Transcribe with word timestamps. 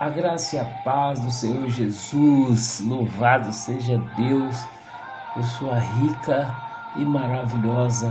A 0.00 0.08
graça 0.08 0.56
e 0.56 0.58
a 0.58 0.64
paz 0.82 1.20
do 1.20 1.30
Senhor 1.30 1.68
Jesus, 1.68 2.80
louvado 2.80 3.52
seja 3.52 3.98
Deus 4.16 4.56
por 5.34 5.44
sua 5.44 5.78
rica 5.78 6.56
e 6.96 7.04
maravilhosa 7.04 8.10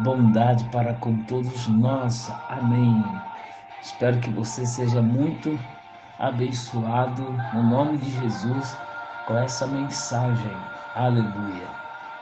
bondade 0.00 0.62
para 0.64 0.92
com 0.92 1.16
todos 1.24 1.66
nós. 1.66 2.30
Amém. 2.50 3.02
Espero 3.80 4.20
que 4.20 4.28
você 4.28 4.66
seja 4.66 5.00
muito 5.00 5.58
abençoado 6.18 7.22
no 7.54 7.62
nome 7.62 7.96
de 7.96 8.10
Jesus 8.20 8.76
com 9.26 9.38
essa 9.38 9.66
mensagem. 9.66 10.52
Aleluia. 10.94 11.68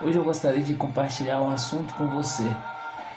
Hoje 0.00 0.16
eu 0.16 0.22
gostaria 0.22 0.62
de 0.62 0.74
compartilhar 0.74 1.42
um 1.42 1.50
assunto 1.50 1.92
com 1.94 2.06
você. 2.06 2.48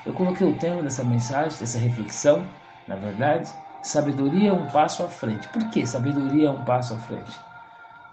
Eu 0.04 0.13
coloquei 0.13 0.47
o 0.47 0.57
tema 0.57 0.81
dessa 0.81 1.04
mensagem, 1.04 1.59
dessa 1.59 1.77
reflexão, 1.77 2.43
na 2.88 2.95
verdade, 2.95 3.52
sabedoria 3.84 4.50
é 4.50 4.54
um 4.54 4.68
passo 4.68 5.04
à 5.04 5.07
frente. 5.07 5.47
Por 5.50 5.70
que 5.70 5.86
sabedoria 5.86 6.47
é 6.47 6.51
um 6.51 6.64
passo 6.64 6.93
à 6.93 6.97
frente? 6.97 7.32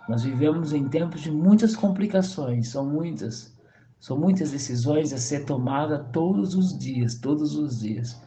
Nós 0.08 0.22
vivemos 0.22 0.72
em 0.72 0.88
tempos 0.88 1.20
de 1.20 1.30
muitas 1.30 1.76
complicações, 1.76 2.68
são 2.68 2.86
muitas. 2.86 3.56
São 4.00 4.16
muitas 4.16 4.52
decisões 4.52 5.12
a 5.12 5.18
ser 5.18 5.44
tomada 5.44 5.98
todos 5.98 6.54
os 6.54 6.78
dias, 6.78 7.16
todos 7.16 7.56
os 7.56 7.80
dias. 7.80 8.20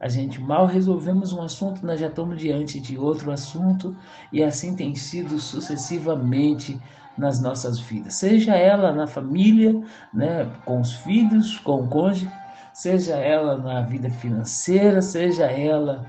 A 0.00 0.08
gente 0.08 0.40
mal 0.40 0.66
resolvemos 0.66 1.32
um 1.32 1.42
assunto, 1.42 1.84
nós 1.84 2.00
já 2.00 2.06
estamos 2.08 2.38
diante 2.38 2.80
de 2.80 2.96
outro 2.96 3.30
assunto 3.30 3.94
e 4.32 4.42
assim 4.42 4.74
tem 4.74 4.94
sido 4.94 5.38
sucessivamente 5.38 6.80
nas 7.18 7.40
nossas 7.40 7.78
vidas. 7.78 8.14
Seja 8.14 8.56
ela 8.56 8.92
na 8.92 9.06
família, 9.06 9.78
né, 10.12 10.50
com 10.64 10.80
os 10.80 10.94
filhos, 10.94 11.58
com 11.58 11.82
o 11.82 11.88
cônjuge, 11.88 12.30
seja 12.72 13.16
ela 13.16 13.58
na 13.58 13.82
vida 13.82 14.08
financeira, 14.08 15.02
seja 15.02 15.44
ela 15.44 16.06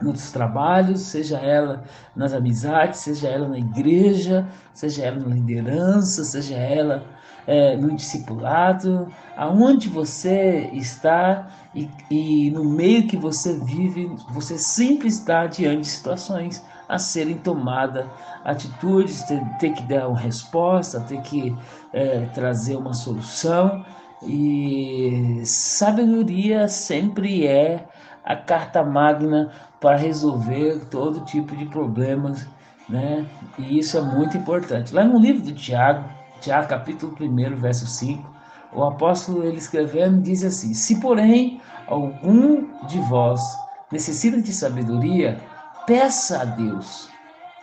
nos 0.00 0.30
trabalhos, 0.30 1.00
seja 1.00 1.38
ela 1.38 1.84
nas 2.16 2.32
amizades, 2.32 3.00
seja 3.00 3.28
ela 3.28 3.48
na 3.48 3.58
igreja, 3.58 4.46
seja 4.72 5.04
ela 5.04 5.20
na 5.20 5.34
liderança, 5.34 6.24
seja 6.24 6.56
ela 6.56 7.04
é, 7.46 7.76
no 7.76 7.94
discipulado, 7.94 9.08
aonde 9.36 9.88
você 9.88 10.70
está 10.72 11.48
e, 11.74 11.88
e 12.10 12.50
no 12.50 12.64
meio 12.64 13.06
que 13.06 13.16
você 13.16 13.58
vive, 13.58 14.10
você 14.30 14.58
sempre 14.58 15.08
está 15.08 15.46
diante 15.46 15.82
de 15.82 15.88
situações 15.88 16.64
a 16.88 16.98
serem 16.98 17.36
tomadas, 17.38 18.06
atitudes, 18.44 19.22
ter, 19.22 19.40
ter 19.58 19.72
que 19.72 19.82
dar 19.84 20.08
uma 20.08 20.18
resposta, 20.18 21.00
ter 21.00 21.20
que 21.22 21.56
é, 21.92 22.26
trazer 22.34 22.76
uma 22.76 22.92
solução. 22.92 23.84
E 24.22 25.40
sabedoria 25.44 26.68
sempre 26.68 27.46
é 27.46 27.88
a 28.30 28.36
carta 28.36 28.82
magna 28.84 29.50
para 29.80 29.96
resolver 29.96 30.84
todo 30.90 31.24
tipo 31.24 31.56
de 31.56 31.66
problemas, 31.66 32.46
né? 32.88 33.26
E 33.58 33.78
isso 33.78 33.98
é 33.98 34.00
muito 34.00 34.36
importante. 34.36 34.94
Lá 34.94 35.04
no 35.04 35.18
livro 35.18 35.42
de 35.42 35.52
Tiago, 35.52 36.04
Tiago 36.40 36.68
capítulo 36.68 37.16
1, 37.20 37.56
verso 37.56 37.86
5, 37.86 38.28
o 38.72 38.84
apóstolo 38.84 39.44
ele 39.44 39.58
escrevendo 39.58 40.22
diz 40.22 40.44
assim: 40.44 40.74
Se 40.74 41.00
porém 41.00 41.60
algum 41.88 42.68
de 42.86 43.00
vós 43.00 43.42
necessita 43.90 44.40
de 44.40 44.52
sabedoria, 44.52 45.38
peça 45.86 46.42
a 46.42 46.44
Deus, 46.44 47.08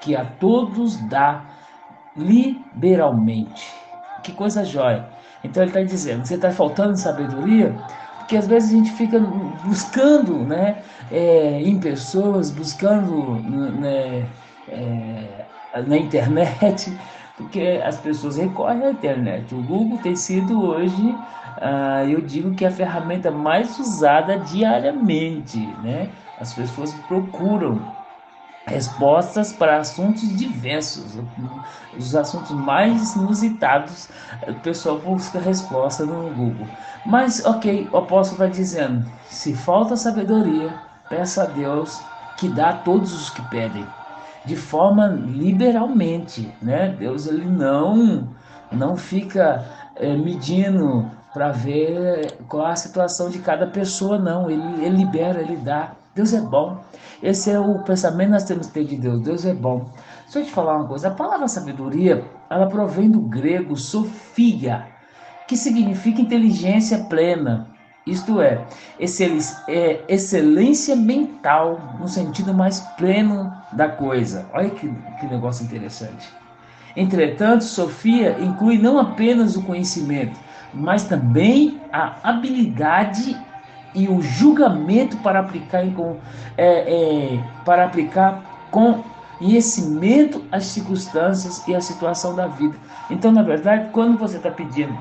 que 0.01 0.15
a 0.15 0.25
todos 0.25 0.97
dá 1.07 1.45
liberalmente. 2.15 3.73
Que 4.21 4.33
coisa 4.33 4.65
jóia. 4.65 5.07
Então 5.43 5.63
ele 5.63 5.69
está 5.69 5.81
dizendo: 5.81 6.25
você 6.25 6.35
está 6.35 6.51
faltando 6.51 6.97
sabedoria? 6.97 7.73
Porque 8.28 8.36
às 8.36 8.45
vezes 8.45 8.72
a 8.72 8.73
gente 8.73 8.92
fica 8.92 9.22
buscando 9.64 10.39
né, 10.39 10.83
é, 11.09 11.61
em 11.61 11.80
pessoas, 11.80 12.52
buscando 12.52 13.36
né, 13.80 14.28
é, 14.67 15.45
na 15.88 15.97
internet, 15.97 16.92
porque 17.38 17.81
as 17.81 17.97
pessoas 18.02 18.36
recorrem 18.36 18.84
à 18.84 18.92
internet. 18.92 19.56
O 19.56 19.64
Google 19.64 19.97
tem 20.00 20.14
sido 20.14 20.61
hoje, 20.61 21.16
ah, 21.62 22.03
eu 22.03 22.19
digo 22.19 22.53
que 22.53 22.66
a 22.66 22.69
ferramenta 22.69 23.31
mais 23.31 23.79
usada 23.79 24.38
diariamente. 24.40 25.66
Né? 25.81 26.09
As 26.38 26.53
pessoas 26.53 26.94
procuram 27.07 27.80
respostas 28.67 29.51
para 29.53 29.78
assuntos 29.78 30.35
diversos. 30.38 31.17
Os 31.97 32.16
assuntos 32.16 32.51
mais 32.51 33.16
inusitados, 33.16 34.09
o 34.47 34.53
pessoal 34.55 35.00
busca 35.00 35.39
resposta 35.39 36.05
no 36.05 36.29
Google. 36.35 36.67
Mas, 37.06 37.44
ok, 37.45 37.89
o 37.91 37.97
apóstolo 37.97 38.39
vai 38.39 38.50
dizendo: 38.50 39.06
se 39.29 39.56
falta 39.56 39.95
sabedoria, 39.95 40.73
peça 41.09 41.44
a 41.44 41.45
Deus 41.47 42.00
que 42.38 42.47
dá 42.50 42.69
a 42.69 42.77
todos 42.77 43.13
os 43.13 43.29
que 43.31 43.41
pedem, 43.50 43.88
de 44.45 44.56
forma 44.56 45.07
liberalmente, 45.07 46.53
né? 46.61 46.89
Deus 46.89 47.25
ele 47.25 47.45
não 47.45 48.29
não 48.72 48.97
fica 48.97 49.66
é, 49.95 50.16
medindo 50.16 51.09
para 51.33 51.51
ver 51.51 52.38
qual 52.47 52.66
a 52.66 52.75
situação 52.75 53.29
de 53.29 53.39
cada 53.39 53.67
pessoa, 53.67 54.17
não. 54.17 54.50
Ele, 54.50 54.85
ele 54.85 54.97
libera, 54.97 55.41
ele 55.41 55.56
dá. 55.57 55.91
Deus 56.17 56.33
é 56.33 56.41
bom. 56.41 56.83
Esse 57.22 57.51
é 57.51 57.59
o 57.59 57.79
pensamento 57.83 58.28
que 58.28 58.33
nós 58.33 58.44
temos 58.44 58.67
que 58.67 58.73
ter 58.73 58.85
de 58.85 58.97
Deus. 58.97 59.22
Deus 59.22 59.45
é 59.45 59.53
bom. 59.53 59.89
Deixa 60.23 60.39
eu 60.39 60.45
te 60.45 60.51
falar 60.51 60.78
uma 60.78 60.88
coisa. 60.88 61.09
A 61.09 61.11
palavra 61.11 61.47
sabedoria, 61.47 62.25
ela 62.50 62.67
provém 62.67 63.09
do 63.09 63.19
grego 63.19 63.78
sofia, 63.78 64.88
que 65.47 65.56
significa 65.56 66.19
inteligência 66.19 66.97
plena. 67.03 67.67
Isto 68.06 68.41
é, 68.41 68.66
é 69.00 70.03
excelência 70.07 70.95
mental 70.95 71.79
no 72.00 72.07
sentido 72.07 72.51
mais 72.51 72.79
pleno 72.97 73.53
da 73.73 73.88
coisa. 73.88 74.47
Olha 74.53 74.72
que, 74.72 74.89
que 75.19 75.27
negócio 75.27 75.63
interessante. 75.63 76.27
Entretanto, 76.95 77.63
Sofia 77.63 78.39
inclui 78.39 78.79
não 78.79 78.97
apenas 78.97 79.56
o 79.56 79.61
conhecimento, 79.61 80.39
mas 80.73 81.03
também 81.03 81.79
a 81.91 82.16
habilidade 82.23 83.38
e 83.94 84.08
o 84.08 84.22
julgamento 84.22 85.18
para 85.18 85.40
aplicar, 85.40 85.86
com, 85.94 86.18
é, 86.58 87.36
é, 87.36 87.44
para 87.66 87.86
aplicar 87.86 88.68
com 88.70 89.03
conhecimento 89.38 90.44
as 90.52 90.66
circunstâncias 90.66 91.66
e 91.68 91.75
a 91.75 91.81
situação 91.81 92.36
da 92.36 92.48
vida. 92.48 92.75
Então, 93.09 93.31
na 93.31 93.44
verdade, 93.44 93.90
quando 93.92 94.18
você 94.18 94.38
está 94.38 94.52
pedindo 94.52 94.98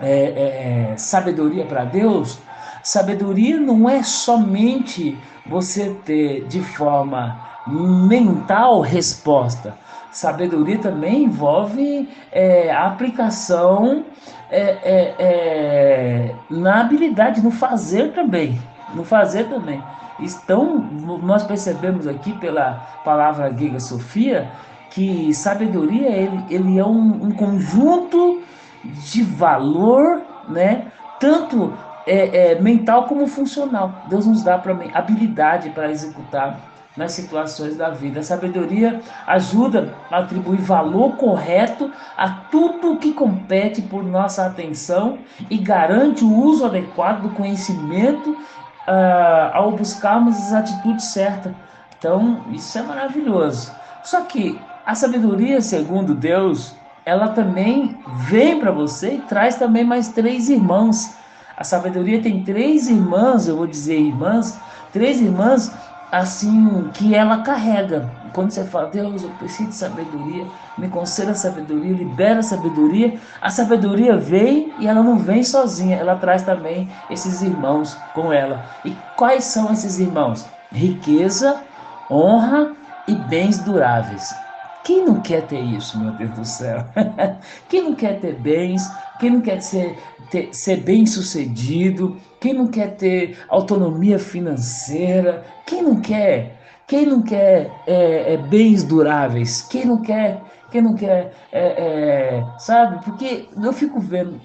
é, 0.00 0.90
é, 0.92 0.96
sabedoria 0.96 1.64
para 1.64 1.84
Deus, 1.84 2.38
sabedoria 2.82 3.58
não 3.58 3.88
é 3.88 4.02
somente 4.02 5.18
você 5.46 5.96
ter 6.04 6.46
de 6.46 6.60
forma 6.60 7.40
mental 7.66 8.80
resposta. 8.80 9.76
Sabedoria 10.18 10.78
também 10.78 11.24
envolve 11.24 12.08
é, 12.32 12.72
a 12.72 12.86
aplicação 12.86 14.04
é, 14.50 14.60
é, 14.60 15.14
é, 15.16 16.34
na 16.50 16.80
habilidade, 16.80 17.40
no 17.40 17.52
fazer 17.52 18.12
também. 18.14 18.60
No 18.96 19.04
fazer 19.04 19.44
também. 19.44 19.80
Então, 20.18 20.80
nós 21.22 21.44
percebemos 21.44 22.08
aqui 22.08 22.32
pela 22.32 22.72
palavra 23.04 23.48
grega 23.48 23.78
Sofia 23.78 24.50
que 24.90 25.32
sabedoria 25.32 26.08
ele, 26.08 26.44
ele 26.50 26.78
é 26.78 26.84
um, 26.84 27.26
um 27.26 27.30
conjunto 27.30 28.42
de 28.84 29.22
valor, 29.22 30.22
né? 30.48 30.90
tanto 31.20 31.72
é, 32.04 32.54
é, 32.54 32.60
mental 32.60 33.04
como 33.04 33.28
funcional. 33.28 33.92
Deus 34.08 34.26
nos 34.26 34.42
dá 34.42 34.58
para 34.58 34.76
habilidade 34.94 35.70
para 35.70 35.92
executar 35.92 36.58
nas 36.98 37.12
situações 37.12 37.76
da 37.76 37.90
vida. 37.90 38.20
A 38.20 38.24
sabedoria 38.24 39.00
ajuda 39.26 39.94
a 40.10 40.18
atribuir 40.18 40.60
valor 40.60 41.16
correto 41.16 41.90
a 42.16 42.28
tudo 42.28 42.96
que 42.96 43.12
compete 43.12 43.80
por 43.80 44.02
nossa 44.02 44.44
atenção 44.44 45.18
e 45.48 45.56
garante 45.56 46.24
o 46.24 46.34
uso 46.34 46.66
adequado 46.66 47.22
do 47.22 47.30
conhecimento 47.30 48.30
uh, 48.30 49.54
ao 49.54 49.72
buscarmos 49.72 50.36
as 50.36 50.52
atitudes 50.52 51.04
certas. 51.06 51.52
Então, 51.96 52.44
isso 52.50 52.76
é 52.76 52.82
maravilhoso. 52.82 53.72
Só 54.02 54.22
que 54.22 54.60
a 54.84 54.94
sabedoria, 54.94 55.60
segundo 55.60 56.14
Deus, 56.14 56.74
ela 57.04 57.28
também 57.28 57.96
vem 58.28 58.58
para 58.58 58.72
você 58.72 59.14
e 59.14 59.20
traz 59.20 59.56
também 59.56 59.84
mais 59.84 60.08
três 60.08 60.48
irmãos. 60.48 61.14
A 61.56 61.62
sabedoria 61.62 62.20
tem 62.20 62.42
três 62.42 62.88
irmãs, 62.88 63.46
eu 63.46 63.56
vou 63.56 63.66
dizer 63.66 63.98
irmãs, 63.98 64.60
três 64.92 65.20
irmãs 65.20 65.72
assim 66.10 66.90
que 66.90 67.14
ela 67.14 67.42
carrega. 67.42 68.16
Quando 68.32 68.50
você 68.50 68.64
fala, 68.64 68.90
Deus, 68.90 69.22
eu 69.22 69.30
preciso 69.34 69.70
de 69.70 69.74
sabedoria, 69.76 70.50
me 70.76 70.88
conceda 70.88 71.34
sabedoria, 71.34 71.92
libera 71.94 72.42
sabedoria, 72.42 73.20
a 73.40 73.50
sabedoria 73.50 74.16
vem 74.16 74.74
e 74.78 74.86
ela 74.86 75.02
não 75.02 75.18
vem 75.18 75.42
sozinha, 75.42 75.96
ela 75.96 76.16
traz 76.16 76.42
também 76.42 76.90
esses 77.08 77.42
irmãos 77.42 78.06
com 78.12 78.32
ela. 78.32 78.64
E 78.84 79.02
quais 79.14 79.44
são 79.44 79.72
esses 79.72 79.98
irmãos? 79.98 80.50
Riqueza, 80.70 81.66
honra 82.10 82.76
e 83.06 83.14
bens 83.14 83.58
duráveis. 83.62 84.46
Quem 84.82 85.04
não 85.04 85.20
quer 85.20 85.46
ter 85.46 85.60
isso, 85.60 85.98
meu 86.00 86.12
Deus 86.12 86.32
do 86.32 86.44
céu? 86.44 86.86
Quem 87.68 87.82
não 87.84 87.94
quer 87.94 88.20
ter 88.20 88.34
bens? 88.40 88.98
Quem 89.18 89.30
não 89.30 89.42
quer 89.42 89.60
ser, 89.60 89.98
ter, 90.30 90.54
ser 90.54 90.78
bem 90.82 91.04
sucedido? 91.04 92.18
Quem 92.40 92.54
não 92.54 92.66
quer 92.66 92.96
ter 92.96 93.38
autonomia 93.48 94.18
financeira? 94.18 95.44
Quem 95.66 95.82
não 95.82 96.00
quer 96.00 96.56
Quem 96.86 97.04
não 97.06 97.22
quer 97.22 97.70
é, 97.86 98.34
é, 98.34 98.36
bens 98.36 98.84
duráveis? 98.84 99.62
Quem 99.62 99.84
não 99.84 100.00
quer? 100.00 100.40
Quem 100.70 100.82
não 100.82 100.94
quer? 100.94 101.34
É, 101.52 101.60
é, 101.60 102.44
sabe? 102.58 103.04
Porque 103.04 103.48
eu 103.62 103.72
fico 103.72 104.00
vendo 104.00 104.40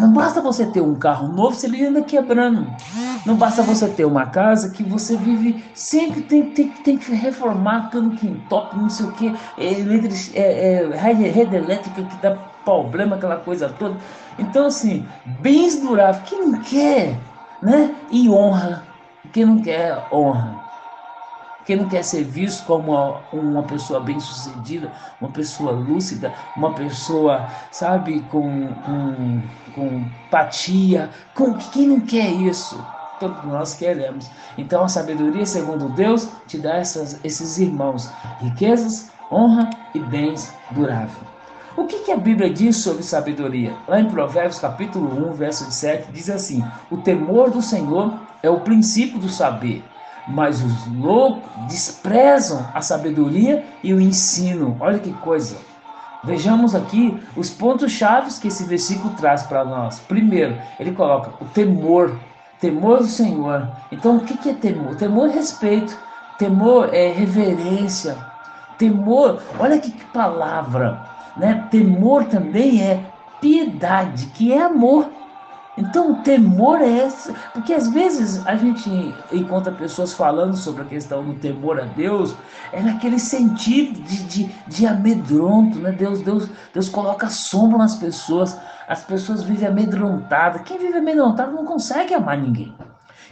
não 0.00 0.12
basta 0.12 0.40
você 0.40 0.64
ter 0.66 0.80
um 0.80 0.94
carro 0.94 1.28
novo 1.28 1.54
se 1.54 1.66
ele 1.66 1.84
anda 1.84 2.02
quebrando. 2.02 2.66
Não 3.26 3.36
basta 3.36 3.62
você 3.62 3.88
ter 3.88 4.04
uma 4.04 4.26
casa 4.26 4.70
que 4.70 4.82
você 4.82 5.16
vive 5.16 5.62
sempre 5.74 6.22
tem, 6.22 6.50
tem, 6.50 6.68
tem 6.68 6.96
que 6.96 7.12
reformar 7.12 7.90
tudo 7.90 8.16
que 8.16 8.26
entope, 8.26 8.78
não 8.78 8.88
sei 8.88 9.06
o 9.06 9.12
que, 9.12 9.34
é, 9.58 10.84
é, 10.84 10.86
rede 10.96 11.56
elétrica 11.56 12.02
que 12.02 12.22
dá 12.22 12.34
problema, 12.64 13.16
aquela 13.16 13.36
coisa 13.36 13.68
toda. 13.68 13.96
Então, 14.40 14.66
assim, 14.66 15.06
bens 15.40 15.80
duráveis, 15.80 16.28
quem 16.28 16.46
não 16.46 16.60
quer, 16.62 17.16
né? 17.62 17.94
E 18.10 18.28
honra, 18.28 18.82
quem 19.32 19.44
não 19.44 19.62
quer 19.62 20.02
honra. 20.10 20.58
Quem 21.66 21.76
não 21.76 21.88
quer 21.88 22.02
ser 22.02 22.24
visto 22.24 22.64
como 22.66 23.20
uma, 23.32 23.62
pessoa 23.62 24.00
bem-sucedida, 24.00 24.90
uma 25.20 25.30
pessoa 25.30 25.72
lúcida, 25.72 26.32
uma 26.56 26.72
pessoa, 26.72 27.46
sabe, 27.70 28.20
com, 28.30 28.68
com, 28.84 29.42
com 29.74 29.86
empatia. 30.26 31.10
Com, 31.34 31.54
quem 31.54 31.86
não 31.86 32.00
quer 32.00 32.30
isso? 32.30 32.82
Todos 33.20 33.44
nós 33.44 33.74
queremos. 33.74 34.30
Então 34.56 34.82
a 34.82 34.88
sabedoria, 34.88 35.44
segundo 35.44 35.90
Deus, 35.90 36.28
te 36.46 36.56
dá 36.58 36.76
essas, 36.76 37.22
esses 37.22 37.58
irmãos: 37.58 38.10
riquezas, 38.40 39.12
honra 39.30 39.68
e 39.94 40.00
bens 40.00 40.52
duráveis. 40.70 41.30
O 41.76 41.84
que, 41.84 42.00
que, 42.00 42.12
a 42.12 42.16
Bíblia 42.16 42.50
diz 42.50 42.76
sobre 42.76 43.02
sabedoria? 43.02 43.76
Lá 43.86 44.00
em 44.00 44.10
Provérbios 44.10 44.58
capítulo 44.58 45.30
1, 45.30 45.34
verso 45.34 45.70
7, 45.70 46.10
diz 46.12 46.28
assim: 46.28 46.64
O 46.90 46.98
temor 46.98 47.50
do 47.50 47.62
Senhor 47.62 48.14
é 48.42 48.50
o 48.50 48.60
princípio 48.60 49.18
do 49.18 49.28
saber 49.28 49.84
mas 50.28 50.62
os 50.62 50.86
loucos 50.86 51.42
desprezam 51.68 52.66
a 52.72 52.80
sabedoria 52.80 53.64
e 53.82 53.92
o 53.92 54.00
ensino. 54.00 54.76
Olha 54.80 54.98
que 54.98 55.12
coisa. 55.14 55.56
Vejamos 56.22 56.74
aqui 56.74 57.18
os 57.36 57.50
pontos 57.50 57.92
chaves 57.92 58.38
que 58.38 58.48
esse 58.48 58.64
versículo 58.64 59.14
traz 59.14 59.42
para 59.44 59.64
nós. 59.64 59.98
Primeiro, 60.00 60.56
ele 60.78 60.92
coloca 60.92 61.32
o 61.42 61.46
temor, 61.48 62.18
temor 62.60 62.98
do 62.98 63.06
Senhor. 63.06 63.68
Então, 63.90 64.18
o 64.18 64.20
que 64.20 64.50
é 64.50 64.54
temor? 64.54 64.96
Temor 64.96 65.30
é 65.30 65.32
respeito, 65.32 65.98
temor 66.38 66.90
é 66.92 67.10
reverência, 67.10 68.16
temor, 68.76 69.42
olha 69.58 69.78
que 69.78 69.90
palavra, 70.06 71.09
né? 71.36 71.66
Temor 71.70 72.24
também 72.24 72.82
é 72.82 73.04
piedade, 73.40 74.26
que 74.26 74.52
é 74.52 74.62
amor. 74.62 75.10
Então, 75.78 76.12
o 76.12 76.16
temor 76.16 76.82
é 76.82 77.06
esse, 77.06 77.32
porque 77.54 77.72
às 77.72 77.88
vezes 77.88 78.46
a 78.46 78.54
gente 78.54 78.90
encontra 79.32 79.72
pessoas 79.72 80.12
falando 80.12 80.56
sobre 80.56 80.82
a 80.82 80.84
questão 80.84 81.24
do 81.24 81.34
temor 81.34 81.80
a 81.80 81.84
Deus, 81.84 82.36
é 82.72 82.82
naquele 82.82 83.18
sentido 83.18 83.98
de, 84.02 84.24
de, 84.24 84.54
de 84.66 84.86
amedronto, 84.86 85.78
né? 85.78 85.92
Deus, 85.92 86.20
Deus, 86.20 86.50
Deus 86.74 86.88
coloca 86.88 87.28
sombra 87.28 87.78
nas 87.78 87.94
pessoas, 87.94 88.58
as 88.86 89.04
pessoas 89.04 89.42
vivem 89.42 89.68
amedrontadas. 89.68 90.62
Quem 90.62 90.78
vive 90.78 90.98
amedrontado 90.98 91.52
não 91.52 91.64
consegue 91.64 92.12
amar 92.12 92.36
ninguém. 92.36 92.74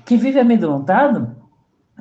Quem 0.07 0.17
vive 0.17 0.41
amedrontado 0.41 1.37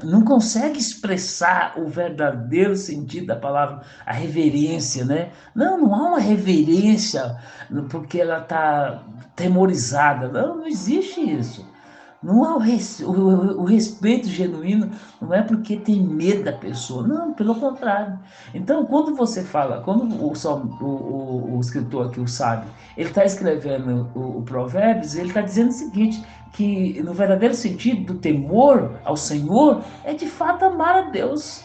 não 0.03 0.23
consegue 0.23 0.79
expressar 0.79 1.73
o 1.77 1.87
verdadeiro 1.87 2.75
sentido 2.75 3.27
da 3.27 3.35
palavra, 3.35 3.81
a 4.05 4.13
reverência, 4.13 5.03
né? 5.03 5.31
Não, 5.55 5.77
não 5.79 5.95
há 5.95 6.09
uma 6.09 6.19
reverência 6.19 7.37
porque 7.89 8.19
ela 8.21 8.39
está 8.39 9.03
temorizada. 9.35 10.27
Não, 10.27 10.57
não 10.57 10.67
existe 10.67 11.21
isso. 11.21 11.65
Não 12.21 12.43
há 12.43 12.55
o, 12.55 12.59
res, 12.59 12.99
o, 12.99 13.11
o, 13.11 13.63
respeito 13.63 14.27
genuíno, 14.27 14.89
não 15.21 15.33
é 15.33 15.43
porque 15.43 15.77
tem 15.77 16.01
medo 16.01 16.43
da 16.43 16.51
pessoa, 16.51 17.07
não, 17.07 17.31
pelo 17.31 17.53
contrário. 17.55 18.19
Então, 18.55 18.85
quando 18.85 19.15
você 19.15 19.43
fala, 19.43 19.81
quando 19.81 20.15
o, 20.15 21.55
o, 21.55 21.59
escritor 21.59 22.07
aqui, 22.07 22.19
o 22.19 22.27
sábio, 22.27 22.69
ele 22.97 23.09
está 23.09 23.23
escrevendo 23.23 24.09
o, 24.15 24.39
o 24.39 24.41
Provérbios, 24.41 25.15
ele 25.15 25.27
está 25.27 25.41
dizendo 25.41 25.69
o 25.69 25.73
seguinte: 25.73 26.23
que 26.53 27.01
no 27.01 27.13
verdadeiro 27.13 27.53
sentido 27.53 28.13
do 28.13 28.19
temor 28.19 28.99
ao 29.03 29.17
Senhor 29.17 29.83
é 30.03 30.13
de 30.13 30.27
fato 30.27 30.65
amar 30.65 30.95
a 30.95 31.01
Deus. 31.09 31.63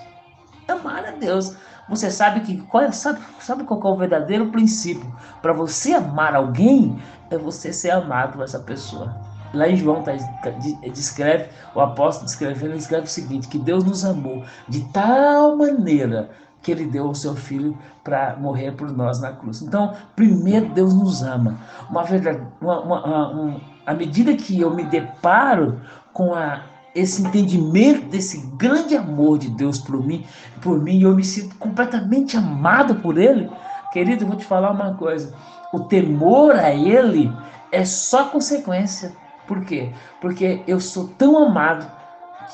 Amar 0.69 1.05
a 1.05 1.11
Deus. 1.13 1.57
Você 1.89 2.11
sabe 2.11 2.41
que 2.41 2.59
qual, 2.63 2.85
é, 2.85 2.93
sabe, 2.93 3.21
sabe 3.41 3.65
qual 3.65 3.81
é 3.83 3.87
o 3.89 3.97
verdadeiro 3.97 4.51
princípio? 4.51 5.13
Para 5.41 5.53
você 5.53 5.95
amar 5.95 6.35
alguém, 6.35 6.99
é 7.31 7.37
você 7.37 7.73
ser 7.73 7.91
amado 7.91 8.35
por 8.35 8.45
essa 8.45 8.61
pessoa. 8.61 9.15
Lá 9.53 9.69
em 9.69 9.77
João 9.77 10.03
tá, 10.03 10.13
tá, 10.43 10.51
descreve, 10.89 11.51
o 11.75 11.81
apóstolo 11.81 12.27
descrevendo, 12.27 12.75
escreve 12.75 13.05
o 13.05 13.11
seguinte: 13.11 13.49
que 13.49 13.59
Deus 13.59 13.85
nos 13.85 14.05
amou 14.05 14.45
de 14.69 14.83
tal 14.93 15.57
maneira 15.57 16.31
que 16.63 16.71
ele 16.71 16.87
deu 16.87 17.11
o 17.11 17.15
seu 17.15 17.35
filho 17.35 17.77
para 18.05 18.37
morrer 18.37 18.73
por 18.73 18.91
nós 18.91 19.21
na 19.21 19.33
cruz. 19.33 19.61
Então, 19.61 19.95
primeiro 20.15 20.69
Deus 20.71 20.95
nos 20.95 21.23
ama. 21.23 21.59
Uma 21.91 22.05
verdade, 22.05 22.41
uma, 22.61 22.81
uma, 22.81 23.31
uma, 23.31 23.61
à 23.87 23.95
medida 23.95 24.35
que 24.35 24.61
eu 24.61 24.75
me 24.75 24.85
deparo 24.85 25.81
com 26.13 26.35
a, 26.35 26.63
esse 26.95 27.23
entendimento 27.23 28.07
desse 28.07 28.47
grande 28.57 28.97
amor 28.97 29.39
de 29.39 29.49
Deus 29.51 29.79
por 29.79 30.05
mim, 30.05 30.27
por 30.61 30.79
mim, 30.81 31.03
eu 31.03 31.15
me 31.15 31.25
sinto 31.25 31.57
completamente 31.57 32.37
amado 32.37 32.97
por 32.97 33.19
Ele. 33.19 33.51
Querido, 33.93 34.25
eu 34.25 34.29
vou 34.29 34.37
te 34.37 34.45
falar 34.45 34.71
uma 34.71 34.95
coisa: 34.95 35.35
o 35.73 35.81
temor 35.81 36.55
a 36.57 36.71
Ele 36.71 37.33
é 37.71 37.85
só 37.85 38.27
consequência. 38.27 39.13
Por 39.47 39.65
quê? 39.65 39.91
Porque 40.21 40.63
eu 40.67 40.81
sou 40.81 41.09
tão 41.19 41.37
amado 41.37 41.91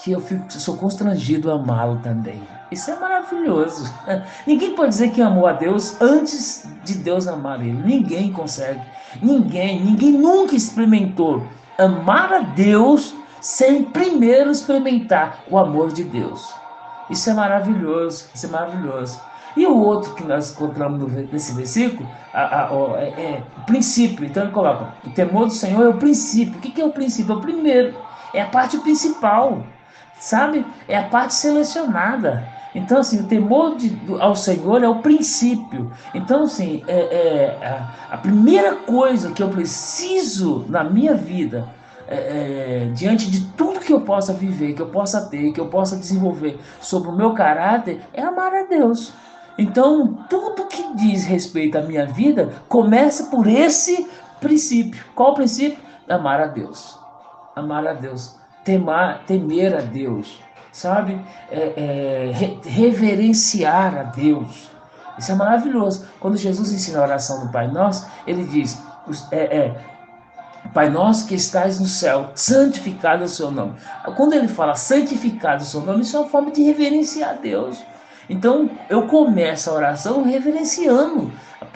que 0.03 0.13
eu 0.13 0.21
fico, 0.21 0.45
sou 0.53 0.77
constrangido 0.77 1.51
a 1.51 1.55
amá-lo 1.55 1.99
também. 2.03 2.41
Isso 2.71 2.91
é 2.91 2.99
maravilhoso. 2.99 3.93
Ninguém 4.47 4.75
pode 4.75 4.91
dizer 4.91 5.11
que 5.11 5.23
amou 5.23 5.47
a 5.47 5.53
Deus 5.53 6.01
antes 6.01 6.69
de 6.85 6.95
Deus 6.95 7.27
amar 7.27 7.61
ele. 7.61 7.83
Ninguém 7.85 8.33
consegue. 8.33 8.81
Ninguém, 9.23 9.81
ninguém 9.83 10.13
nunca 10.13 10.55
experimentou 10.55 11.43
amar 11.79 12.33
a 12.33 12.41
Deus 12.41 13.15
sem 13.41 13.85
primeiro 13.85 14.51
experimentar 14.51 15.41
o 15.49 15.57
amor 15.57 15.93
de 15.93 16.05
Deus. 16.05 16.53
Isso 17.09 17.31
é 17.31 17.35
maravilhoso, 17.35 18.29
isso 18.35 18.47
é 18.47 18.49
maravilhoso. 18.51 19.21
E 19.57 19.67
o 19.67 19.77
outro 19.77 20.15
que 20.15 20.23
nós 20.25 20.53
encontramos 20.53 21.11
nesse 21.33 21.55
versículo 21.55 22.09
a, 22.35 22.43
a, 22.43 22.67
a, 22.67 23.01
é, 23.01 23.09
é, 23.09 23.43
o 23.57 23.61
princípio. 23.63 24.25
Então 24.25 24.45
ele 24.45 24.53
coloca: 24.53 24.93
o 25.05 25.11
temor 25.11 25.47
do 25.47 25.53
Senhor 25.53 25.85
é 25.85 25.89
o 25.89 25.95
princípio. 25.95 26.59
O 26.59 26.61
que, 26.61 26.71
que 26.71 26.81
é 26.81 26.85
o 26.85 26.93
princípio? 26.93 27.33
É 27.33 27.37
o 27.37 27.41
primeiro, 27.41 27.95
é 28.35 28.43
a 28.43 28.47
parte 28.47 28.77
principal, 28.79 29.63
sabe? 30.19 30.65
É 30.87 30.99
a 30.99 31.05
parte 31.05 31.35
selecionada. 31.35 32.47
Então, 32.75 32.99
assim, 32.99 33.21
o 33.21 33.27
temor 33.27 33.77
de, 33.77 33.99
ao 34.21 34.37
Senhor 34.37 34.83
é 34.83 34.89
o 34.89 34.97
princípio. 34.97 35.91
Então, 36.15 36.45
assim, 36.45 36.85
é, 36.87 36.99
é 36.99 37.67
a, 38.11 38.15
a, 38.15 38.19
primeira 38.19 38.77
coisa 38.77 39.33
que 39.33 39.43
eu 39.43 39.49
preciso 39.49 40.65
na 40.69 40.85
minha 40.85 41.15
vida, 41.15 41.67
é, 42.07 42.17
é, 42.17 42.91
diante 42.95 43.31
de 43.31 43.41
tudo 43.57 43.81
que 43.81 43.93
eu 43.93 44.03
possa 44.03 44.33
viver, 44.33 44.75
que 44.75 44.83
eu 44.83 44.89
possa 44.89 45.27
ter, 45.27 45.53
que 45.53 45.61
eu 45.61 45.67
possa 45.67 45.97
desenvolver 45.97 46.59
sobre 46.81 47.09
o 47.09 47.17
meu 47.17 47.33
caráter, 47.33 48.01
é 48.13 48.23
amar 48.23 48.55
a 48.55 48.63
Deus. 48.63 49.13
Então, 49.59 50.25
tudo 50.29 50.67
que 50.67 50.95
diz 50.95 51.25
respeito 51.25 51.77
à 51.77 51.83
minha 51.83 52.07
vida 52.07 52.55
começa 52.69 53.25
por 53.25 53.47
esse 53.47 54.09
princípio. 54.41 55.05
Qual 55.15 55.33
o 55.33 55.35
princípio? 55.35 55.79
Amar 56.09 56.41
a 56.41 56.47
Deus. 56.47 56.99
Amar 57.57 57.87
a 57.87 57.93
Deus. 57.93 58.39
Temar, 58.69 59.23
temer 59.27 59.75
a 59.75 59.81
Deus 59.81 60.39
sabe? 60.79 61.21
É, 61.51 61.73
é, 61.77 62.69
reverenciar 62.69 63.97
a 63.97 64.03
Deus. 64.05 64.71
Isso 65.19 65.33
é 65.33 65.35
maravilhoso. 65.35 66.07
Quando 66.21 66.37
Jesus 66.37 66.71
ensina 66.73 67.01
a 67.01 67.03
oração 67.03 67.45
do 67.45 67.53
Pai 67.53 67.67
Nosso, 67.69 68.07
ele 68.27 68.45
diz: 68.45 68.81
é, 69.33 69.39
é, 69.39 69.77
Pai 70.73 70.89
Nosso 70.89 71.27
que 71.27 71.35
estás 71.35 71.81
no 71.81 71.87
céu, 71.87 72.31
santificado 72.35 73.23
é 73.23 73.27
o 73.27 73.29
seu 73.29 73.51
nome. 73.51 73.75
Quando 74.17 74.35
ele 74.35 74.49
fala 74.49 74.75
santificado 74.75 75.63
é 75.63 75.67
o 75.67 75.69
seu 75.69 75.81
nome, 75.81 76.03
isso 76.03 76.17
é 76.17 76.21
uma 76.21 76.29
forma 76.29 76.51
de 76.51 76.63
reverenciar 76.63 77.31
a 77.31 77.35
Deus. 77.35 77.83
Então 78.31 78.71
eu 78.89 79.07
começo 79.07 79.71
a 79.71 79.73
oração 79.73 80.23
reverenciando 80.23 81.33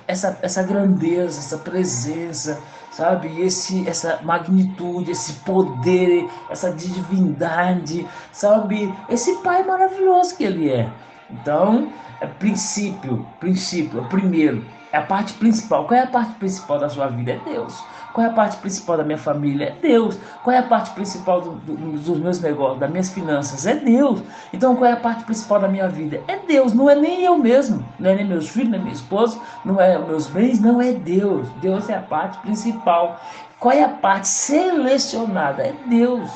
essa, 0.07 0.39
essa 0.43 0.63
grandeza, 0.63 1.39
essa 1.39 1.59
presença, 1.59 2.61
sabe? 2.91 3.41
Esse, 3.41 3.89
essa 3.89 4.21
magnitude, 4.23 5.11
esse 5.11 5.35
poder, 5.41 6.29
essa 6.51 6.73
divindade, 6.73 8.07
sabe? 8.33 8.93
Esse 9.09 9.37
Pai 9.43 9.63
maravilhoso 9.63 10.37
que 10.37 10.45
Ele 10.45 10.71
é. 10.71 10.89
Então, 11.31 11.93
é 12.21 12.27
princípio, 12.27 13.27
princípio, 13.41 14.01
é 14.01 14.09
primeiro, 14.09 14.65
é 14.93 14.99
a 14.99 15.03
parte 15.03 15.33
principal. 15.35 15.87
Qual 15.87 15.99
é 15.99 16.03
a 16.03 16.07
parte 16.07 16.35
principal 16.35 16.79
da 16.79 16.89
sua 16.89 17.09
vida? 17.09 17.33
É 17.33 17.39
Deus. 17.39 17.83
Qual 18.13 18.27
é 18.27 18.31
a 18.31 18.33
parte 18.33 18.59
principal 18.59 18.97
da 18.99 19.05
minha 19.05 19.19
família? 19.19 19.69
É 19.69 19.71
Deus. 19.81 20.19
Qual 20.45 20.55
é 20.55 20.59
a 20.59 20.63
parte 20.63 20.91
principal 20.91 21.41
do, 21.41 21.53
do, 21.53 21.75
dos 21.99 22.19
meus 22.19 22.41
negócios, 22.41 22.79
das 22.79 22.91
minhas 22.91 23.11
finanças? 23.11 23.67
É 23.67 23.75
Deus. 23.75 24.23
Então, 24.53 24.77
qual 24.77 24.91
é 24.91 24.93
a 24.93 24.97
parte 24.97 25.25
principal 25.25 25.61
da 25.61 25.69
minha 25.69 25.89
vida? 25.89 26.21
É 26.29 26.39
Deus. 26.39 26.75
Não 26.75 26.91
é 26.91 26.95
nem 26.95 27.25
eu 27.25 27.39
mesmo, 27.39 27.85
não 27.99 28.11
é 28.11 28.15
nem 28.15 28.27
meus 28.27 28.49
filhos, 28.49 28.71
nem 28.71 28.81
minha 28.81 28.93
esposa, 28.93 29.41
não 29.65 29.81
é 29.81 29.99
meus 29.99 30.27
bens, 30.27 30.61
não 30.61 30.81
é 30.81 30.93
Deus. 30.93 31.49
Deus 31.63 31.89
é 31.89 31.97
a 31.97 32.03
parte 32.03 32.39
principal. 32.39 33.19
Qual 33.59 33.73
é 33.73 33.83
a 33.83 33.89
parte 33.89 34.29
selecionada? 34.29 35.63
É 35.63 35.75
Deus. 35.87 36.31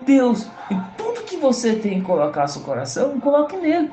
Deus. 0.00 0.48
E 0.70 0.76
tudo 0.96 1.22
que 1.24 1.36
você 1.36 1.74
tem 1.74 2.00
que 2.00 2.06
colocar 2.06 2.46
seu 2.46 2.62
coração, 2.62 3.20
coloque 3.20 3.56
nele. 3.56 3.92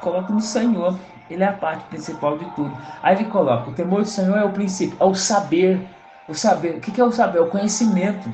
Coloque 0.00 0.32
no 0.32 0.40
Senhor. 0.40 0.98
Ele 1.30 1.42
é 1.42 1.48
a 1.48 1.52
parte 1.52 1.84
principal 1.84 2.38
de 2.38 2.44
tudo. 2.52 2.72
Aí 3.02 3.16
ele 3.16 3.26
coloca: 3.26 3.70
o 3.70 3.74
temor 3.74 4.02
do 4.02 4.08
Senhor 4.08 4.38
é 4.38 4.44
o 4.44 4.50
princípio, 4.50 4.96
é 4.98 5.04
o 5.04 5.14
saber. 5.14 5.86
O 6.28 6.34
saber. 6.34 6.76
O 6.76 6.80
que 6.80 7.00
é 7.00 7.04
o 7.04 7.10
saber? 7.10 7.38
É 7.38 7.40
o 7.42 7.48
conhecimento. 7.48 8.28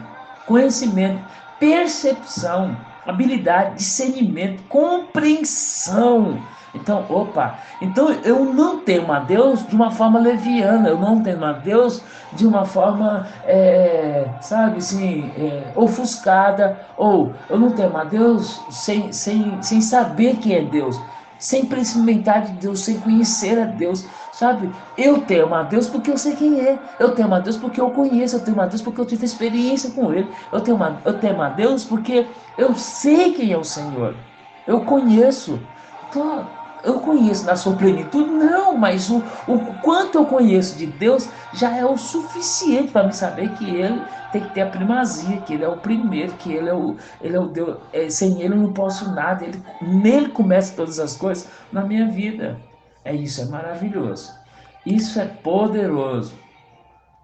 Conhecimento, 0.46 1.22
percepção, 1.58 2.76
habilidade, 3.06 3.76
discernimento, 3.76 4.62
compreensão. 4.68 6.42
Então, 6.74 7.06
opa, 7.08 7.60
então 7.80 8.10
eu 8.24 8.44
não 8.52 8.80
temo 8.80 9.12
a 9.12 9.20
Deus 9.20 9.64
de 9.66 9.76
uma 9.76 9.92
forma 9.92 10.18
leviana, 10.18 10.88
eu 10.88 10.98
não 10.98 11.22
temo 11.22 11.44
a 11.44 11.52
Deus 11.52 12.02
de 12.32 12.44
uma 12.44 12.64
forma, 12.64 13.28
é, 13.44 14.26
sabe 14.40 14.78
assim, 14.78 15.30
é, 15.38 15.70
ofuscada, 15.76 16.76
ou 16.96 17.32
eu 17.48 17.58
não 17.58 17.70
temo 17.70 17.96
a 17.96 18.02
Deus 18.02 18.60
sem, 18.70 19.12
sem, 19.12 19.62
sem 19.62 19.80
saber 19.80 20.36
quem 20.38 20.56
é 20.56 20.62
Deus 20.62 21.00
sem 21.44 21.62
experimentar 21.62 22.42
de 22.42 22.52
Deus, 22.52 22.80
sem 22.80 22.98
conhecer 23.00 23.58
a 23.58 23.66
Deus, 23.66 24.06
sabe? 24.38 24.70
Eu 24.98 25.22
temo 25.22 25.54
a 25.54 25.62
Deus 25.62 25.88
porque 25.88 26.10
eu 26.10 26.18
sei 26.18 26.34
quem 26.34 26.60
é. 26.60 26.78
Eu 26.98 27.14
temo 27.14 27.34
a 27.34 27.40
Deus 27.40 27.56
porque 27.56 27.80
eu 27.80 27.90
conheço. 27.90 28.36
Eu 28.36 28.44
temo 28.44 28.60
a 28.60 28.66
Deus 28.66 28.82
porque 28.82 29.00
eu 29.00 29.06
tive 29.06 29.24
experiência 29.24 29.90
com 29.90 30.12
Ele. 30.12 30.28
Eu 30.52 30.60
temo 30.60 30.82
a, 30.82 30.96
eu 31.04 31.18
temo 31.18 31.42
a 31.42 31.48
Deus 31.48 31.84
porque 31.84 32.26
eu 32.58 32.74
sei 32.74 33.32
quem 33.32 33.52
é 33.52 33.56
o 33.56 33.64
Senhor. 33.64 34.14
Eu 34.66 34.80
conheço. 34.80 35.58
Eu 36.82 37.00
conheço 37.00 37.46
na 37.46 37.56
sua 37.56 37.74
plenitude? 37.76 38.28
Não, 38.30 38.76
mas 38.76 39.08
o, 39.08 39.22
o 39.48 39.58
quanto 39.80 40.18
eu 40.18 40.26
conheço 40.26 40.76
de 40.76 40.86
Deus 40.86 41.28
já 41.54 41.74
é 41.76 41.84
o 41.84 41.96
suficiente 41.96 42.92
para 42.92 43.06
me 43.06 43.12
saber 43.12 43.50
que 43.54 43.64
Ele 43.64 44.02
tem 44.32 44.42
que 44.42 44.52
ter 44.52 44.62
a 44.62 44.66
primazia, 44.66 45.40
que 45.40 45.54
Ele 45.54 45.64
é 45.64 45.68
o 45.68 45.78
primeiro, 45.78 46.32
que 46.34 46.52
Ele 46.52 46.68
é 46.68 46.74
o, 46.74 46.96
ele 47.22 47.36
é 47.36 47.40
o 47.40 47.46
Deus. 47.46 47.78
É, 47.92 48.10
sem 48.10 48.42
Ele 48.42 48.54
eu 48.54 48.58
não 48.58 48.72
posso 48.72 49.10
nada. 49.12 49.44
Ele, 49.44 49.62
nele 49.80 50.28
começa 50.28 50.76
todas 50.76 50.98
as 50.98 51.16
coisas 51.16 51.48
na 51.72 51.82
minha 51.82 52.10
vida. 52.10 52.60
É 53.04 53.14
isso, 53.14 53.42
é 53.42 53.44
maravilhoso. 53.44 54.32
Isso 54.86 55.20
é 55.20 55.26
poderoso. 55.26 56.34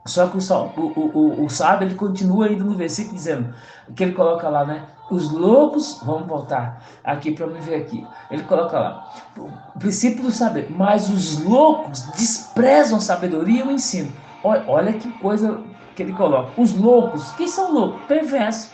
Só 0.07 0.27
que 0.29 0.39
o, 0.39 0.81
o, 0.81 1.11
o, 1.15 1.45
o 1.45 1.51
sábio 1.51 1.87
ele 1.87 1.95
continua 1.95 2.47
ainda 2.47 2.65
no 2.65 2.75
versículo 2.75 3.15
dizendo 3.15 3.55
que 3.95 4.03
ele 4.03 4.13
coloca 4.13 4.49
lá, 4.49 4.65
né? 4.65 4.87
Os 5.11 5.31
loucos, 5.31 6.01
vamos 6.05 6.27
voltar 6.27 6.83
aqui 7.03 7.33
para 7.33 7.47
me 7.47 7.61
ver 7.61 7.77
aqui. 7.77 8.07
Ele 8.31 8.43
coloca 8.45 8.79
lá, 8.79 9.13
o 9.37 9.79
princípio 9.79 10.23
do 10.23 10.31
saber, 10.31 10.71
mas 10.71 11.11
os 11.11 11.43
loucos 11.45 12.03
desprezam 12.17 13.01
sabedoria 13.01 13.61
e 13.61 13.67
o 13.67 13.71
ensino. 13.71 14.13
Olha, 14.43 14.65
olha 14.69 14.93
que 14.93 15.11
coisa 15.19 15.61
que 15.97 16.03
ele 16.03 16.13
coloca. 16.13 16.61
Os 16.61 16.75
loucos, 16.75 17.33
quem 17.33 17.49
são 17.49 17.73
loucos? 17.73 18.01
Perversos. 18.07 18.71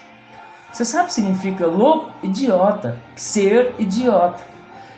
Você 0.73 0.85
sabe 0.85 1.05
o 1.05 1.07
que 1.07 1.15
significa 1.15 1.67
louco? 1.67 2.13
Idiota. 2.23 2.99
Ser 3.17 3.75
idiota. 3.79 4.45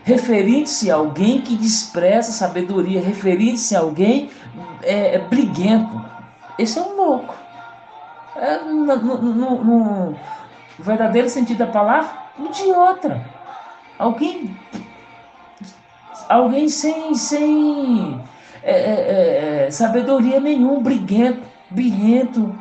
Referindo-se 0.08 0.90
a 0.90 0.94
alguém 0.94 1.42
que 1.42 1.54
despreza 1.54 2.32
sabedoria, 2.32 2.98
referindo-se 2.98 3.76
a 3.76 3.80
alguém 3.80 4.30
é, 4.82 5.16
é, 5.16 5.18
briguento. 5.18 6.02
Esse 6.58 6.78
é 6.78 6.82
um 6.82 6.96
louco. 6.96 7.34
É, 8.34 8.56
no, 8.64 8.96
no, 8.96 9.64
no, 9.64 10.16
verdadeiro 10.78 11.28
sentido 11.28 11.58
da 11.58 11.66
palavra, 11.66 12.10
idiota. 12.38 13.22
Alguém. 13.98 14.56
Alguém 16.26 16.70
sem, 16.70 17.14
sem 17.14 18.18
é, 18.62 18.72
é, 18.72 18.94
é, 18.94 19.66
é 19.66 19.70
sabedoria 19.70 20.40
nenhum, 20.40 20.82
briguento, 20.82 21.42
birrento. 21.68 22.58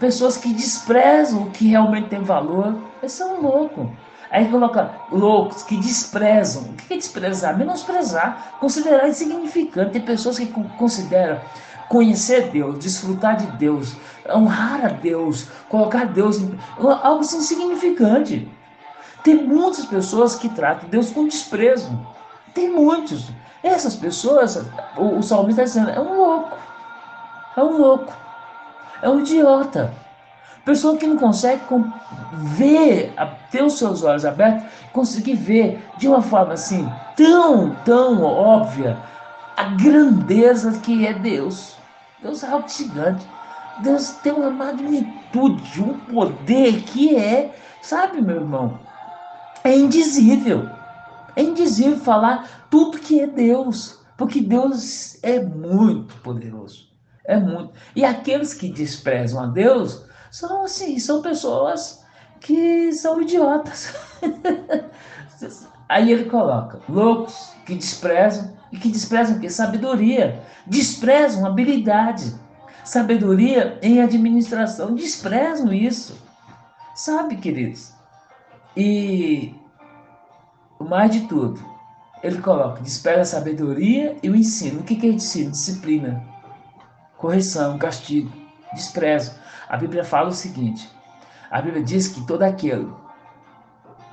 Pessoas 0.00 0.36
que 0.36 0.52
desprezam 0.52 1.44
o 1.44 1.50
que 1.50 1.68
realmente 1.68 2.08
tem 2.08 2.22
valor. 2.24 2.76
Eles 3.00 3.12
são 3.12 3.40
loucos. 3.40 3.88
Aí 4.30 4.48
coloca 4.50 4.90
loucos 5.10 5.62
que 5.62 5.76
desprezam. 5.76 6.62
O 6.64 6.72
que 6.74 6.94
é 6.94 6.96
desprezar? 6.96 7.56
Menosprezar, 7.56 8.56
considerar 8.60 9.08
insignificante. 9.08 9.92
Tem 9.92 10.02
pessoas 10.02 10.38
que 10.38 10.46
consideram 10.46 11.40
conhecer 11.88 12.50
Deus, 12.50 12.78
desfrutar 12.78 13.36
de 13.36 13.46
Deus, 13.56 13.96
honrar 14.28 14.84
a 14.84 14.88
Deus, 14.88 15.48
colocar 15.68 16.06
Deus 16.06 16.38
em 16.38 16.58
algo 17.02 17.22
insignificante. 17.22 18.48
Tem 19.24 19.34
muitas 19.34 19.86
pessoas 19.86 20.34
que 20.36 20.48
tratam 20.50 20.88
Deus 20.88 21.10
com 21.10 21.26
desprezo. 21.26 21.98
Tem 22.54 22.70
muitos. 22.70 23.30
Essas 23.62 23.96
pessoas, 23.96 24.56
o, 24.96 25.18
o 25.18 25.22
salmista 25.22 25.62
está 25.62 25.80
dizendo, 25.80 25.98
é 25.98 26.00
um 26.00 26.16
louco. 26.16 26.56
É 27.56 27.62
um 27.62 27.76
louco. 27.78 28.12
É 29.02 29.08
um 29.08 29.20
idiota. 29.20 29.92
Pessoa 30.68 30.98
que 30.98 31.06
não 31.06 31.16
consegue 31.16 31.62
ver, 32.58 33.14
ter 33.50 33.64
os 33.64 33.78
seus 33.78 34.02
olhos 34.02 34.26
abertos, 34.26 34.70
conseguir 34.92 35.32
ver 35.32 35.82
de 35.96 36.06
uma 36.06 36.20
forma 36.20 36.52
assim, 36.52 36.86
tão, 37.16 37.74
tão 37.86 38.22
óbvia, 38.22 38.98
a 39.56 39.64
grandeza 39.64 40.78
que 40.80 41.06
é 41.06 41.14
Deus. 41.14 41.74
Deus 42.22 42.42
é 42.42 42.48
algo 42.48 42.68
gigante. 42.68 43.26
Deus 43.82 44.10
tem 44.22 44.30
uma 44.30 44.50
magnitude, 44.50 45.82
um 45.82 45.98
poder 46.00 46.82
que 46.82 47.16
é, 47.16 47.56
sabe, 47.80 48.20
meu 48.20 48.36
irmão, 48.36 48.78
é 49.64 49.74
indizível. 49.74 50.68
É 51.34 51.42
indizível 51.44 51.98
falar 51.98 52.46
tudo 52.68 52.98
que 52.98 53.22
é 53.22 53.26
Deus, 53.26 54.00
porque 54.18 54.42
Deus 54.42 55.18
é 55.22 55.40
muito 55.42 56.14
poderoso. 56.16 56.88
É 57.24 57.38
muito. 57.38 57.72
E 57.96 58.04
aqueles 58.04 58.52
que 58.52 58.68
desprezam 58.68 59.42
a 59.42 59.46
Deus 59.46 60.06
são 60.30 60.64
assim, 60.64 60.98
são 60.98 61.22
pessoas 61.22 62.04
que 62.40 62.92
são 62.92 63.20
idiotas. 63.20 63.94
Aí 65.88 66.12
ele 66.12 66.24
coloca: 66.24 66.80
loucos 66.88 67.52
que 67.64 67.74
desprezam 67.74 68.52
e 68.70 68.78
que 68.78 68.90
desprezam 68.90 69.38
que? 69.38 69.48
Sabedoria. 69.48 70.42
Desprezam 70.66 71.46
habilidade. 71.46 72.34
Sabedoria 72.84 73.78
em 73.82 74.00
administração. 74.02 74.94
Desprezam 74.94 75.72
isso. 75.72 76.18
Sabe, 76.94 77.36
queridos? 77.36 77.92
E 78.76 79.54
o 80.78 80.84
mais 80.84 81.10
de 81.10 81.20
tudo, 81.22 81.60
ele 82.22 82.40
coloca: 82.40 82.82
despreza 82.82 83.20
a 83.20 83.24
sabedoria 83.24 84.16
e 84.22 84.28
o 84.28 84.36
ensino. 84.36 84.80
O 84.80 84.84
que 84.84 85.06
é 85.06 85.10
ensino? 85.10 85.50
Disciplina, 85.50 86.22
correção, 87.16 87.78
castigo, 87.78 88.30
desprezo. 88.74 89.32
A 89.68 89.76
Bíblia 89.76 90.04
fala 90.04 90.28
o 90.28 90.32
seguinte: 90.32 90.90
a 91.50 91.60
Bíblia 91.60 91.82
diz 91.82 92.08
que 92.08 92.26
todo 92.26 92.42
aquele 92.42 92.90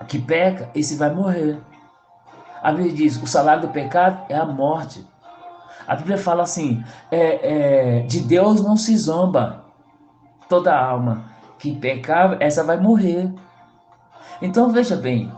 que 0.07 0.19
peca, 0.19 0.69
esse 0.75 0.95
vai 0.95 1.13
morrer. 1.13 1.59
A 2.61 2.71
Bíblia 2.71 2.93
diz: 2.93 3.21
o 3.21 3.27
salário 3.27 3.63
do 3.63 3.69
pecado 3.69 4.25
é 4.29 4.35
a 4.35 4.45
morte. 4.45 5.05
A 5.87 5.95
Bíblia 5.95 6.17
fala 6.17 6.43
assim: 6.43 6.83
é, 7.11 7.99
é, 7.99 8.01
de 8.01 8.21
Deus 8.21 8.61
não 8.61 8.75
se 8.75 8.97
zomba. 8.97 9.63
Toda 10.47 10.77
alma 10.77 11.25
que 11.57 11.75
pecar, 11.75 12.37
essa 12.39 12.63
vai 12.63 12.77
morrer. 12.77 13.33
Então 14.41 14.71
veja 14.71 14.95
bem, 14.95 15.31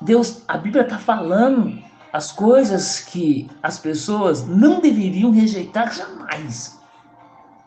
Deus, 0.00 0.42
a 0.46 0.56
Bíblia 0.56 0.84
está 0.84 0.98
falando 0.98 1.82
as 2.12 2.30
coisas 2.30 3.00
que 3.00 3.50
as 3.62 3.78
pessoas 3.78 4.46
não 4.46 4.80
deveriam 4.80 5.32
rejeitar 5.32 5.92
jamais. 5.92 6.80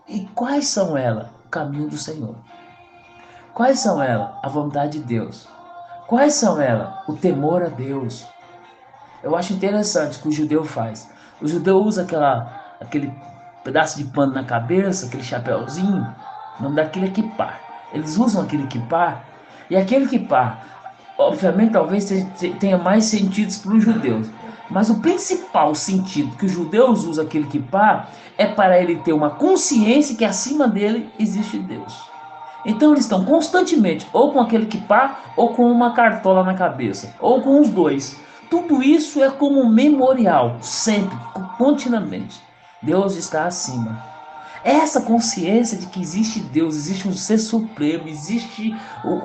E 0.08 0.22
quais 0.34 0.68
são 0.68 0.98
elas? 0.98 1.37
Caminho 1.50 1.90
do 1.90 1.98
Senhor. 1.98 2.36
Quais 3.54 3.80
são 3.80 4.02
elas? 4.02 4.30
A 4.44 4.50
vontade 4.50 5.00
de 5.00 5.06
Deus. 5.06 5.48
Quais 6.08 6.34
são 6.36 6.62
elas? 6.62 6.94
O 7.08 7.14
temor 7.14 7.64
a 7.64 7.70
Deus. 7.70 8.26
Eu 9.24 9.36
acho 9.36 9.54
interessante 9.54 10.20
o 10.20 10.22
que 10.22 10.28
o 10.30 10.32
judeu 10.32 10.64
faz. 10.64 11.10
O 11.42 11.48
judeu 11.48 11.78
usa 11.78 12.04
aquela, 12.04 12.76
aquele 12.80 13.12
pedaço 13.64 13.98
de 13.98 14.06
pano 14.06 14.34
na 14.34 14.44
cabeça, 14.44 15.06
aquele 15.06 15.24
chapéuzinho, 15.24 16.16
o 16.60 16.64
nome 16.64 16.76
daquele 16.76 17.08
é 17.08 17.10
equipar. 17.10 17.60
Eles 17.94 18.18
usam 18.18 18.44
aquele 18.44 18.64
equipar, 18.64 19.24
e 19.70 19.76
aquele 19.76 20.06
equipar, 20.06 20.64
obviamente, 21.18 21.74
talvez 21.74 22.10
tenha 22.60 22.78
mais 22.78 23.06
sentidos 23.06 23.58
para 23.58 23.74
os 23.74 23.84
judeus. 23.84 24.30
Mas 24.70 24.90
o 24.90 25.00
principal 25.00 25.74
sentido 25.74 26.36
que 26.36 26.46
os 26.46 26.52
judeus 26.52 27.06
usam 27.06 27.26
aquele 27.26 27.46
equipar 27.46 28.10
é 28.38 28.46
para 28.46 28.80
ele 28.82 28.98
ter 28.98 29.14
uma 29.14 29.30
consciência 29.30 30.16
que 30.16 30.26
acima 30.26 30.68
dele 30.68 31.10
existe 31.18 31.58
Deus. 31.58 31.94
Então 32.66 32.92
eles 32.92 33.06
estão 33.06 33.24
constantemente 33.24 34.06
ou 34.12 34.34
com 34.34 34.42
aquele 34.42 34.66
equipar 34.66 35.22
ou 35.38 35.54
com 35.54 35.72
uma 35.72 35.94
cartola 35.94 36.44
na 36.44 36.54
cabeça, 36.54 37.14
ou 37.20 37.42
com 37.42 37.62
os 37.62 37.70
dois. 37.70 38.20
Tudo 38.50 38.84
isso 38.84 39.24
é 39.24 39.30
como 39.30 39.62
um 39.62 39.70
memorial, 39.70 40.58
sempre, 40.62 41.18
continuamente. 41.58 42.42
Deus 42.82 43.16
está 43.16 43.46
acima. 43.46 44.02
Essa 44.64 45.02
consciência 45.02 45.78
de 45.78 45.86
que 45.86 46.02
existe 46.02 46.40
Deus, 46.40 46.76
existe 46.76 47.08
um 47.08 47.14
ser 47.14 47.38
supremo, 47.38 48.08
existe, 48.08 48.76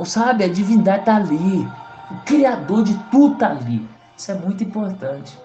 sabe, 0.05 0.45
a 0.45 0.49
divindade 0.49 1.01
está 1.01 1.17
ali. 1.17 1.69
O 2.11 2.15
Criador 2.25 2.85
de 2.85 2.95
tudo 3.11 3.35
está 3.35 3.51
ali. 3.51 3.89
Isso 4.16 4.31
é 4.31 4.35
muito 4.35 4.62
importante. 4.62 5.38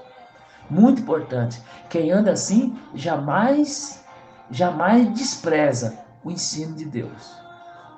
Muito 0.69 1.01
importante. 1.01 1.62
Quem 1.89 2.12
anda 2.12 2.31
assim 2.31 2.77
jamais, 2.93 4.03
jamais 4.51 5.13
despreza 5.13 5.97
o 6.24 6.31
ensino 6.31 6.75
de 6.75 6.86
Deus. 6.86 7.38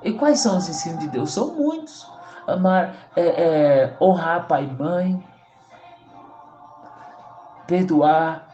E 0.04 0.14
quais 0.14 0.40
são 0.40 0.58
os 0.58 0.70
ensinos 0.70 1.00
de 1.00 1.08
Deus? 1.08 1.32
São 1.32 1.54
muitos. 1.56 2.08
amar, 2.48 2.96
é, 3.16 3.22
é, 3.22 3.98
honrar 4.02 4.48
pai 4.48 4.64
e 4.66 4.74
mãe, 4.74 5.24
perdoar, 7.68 8.48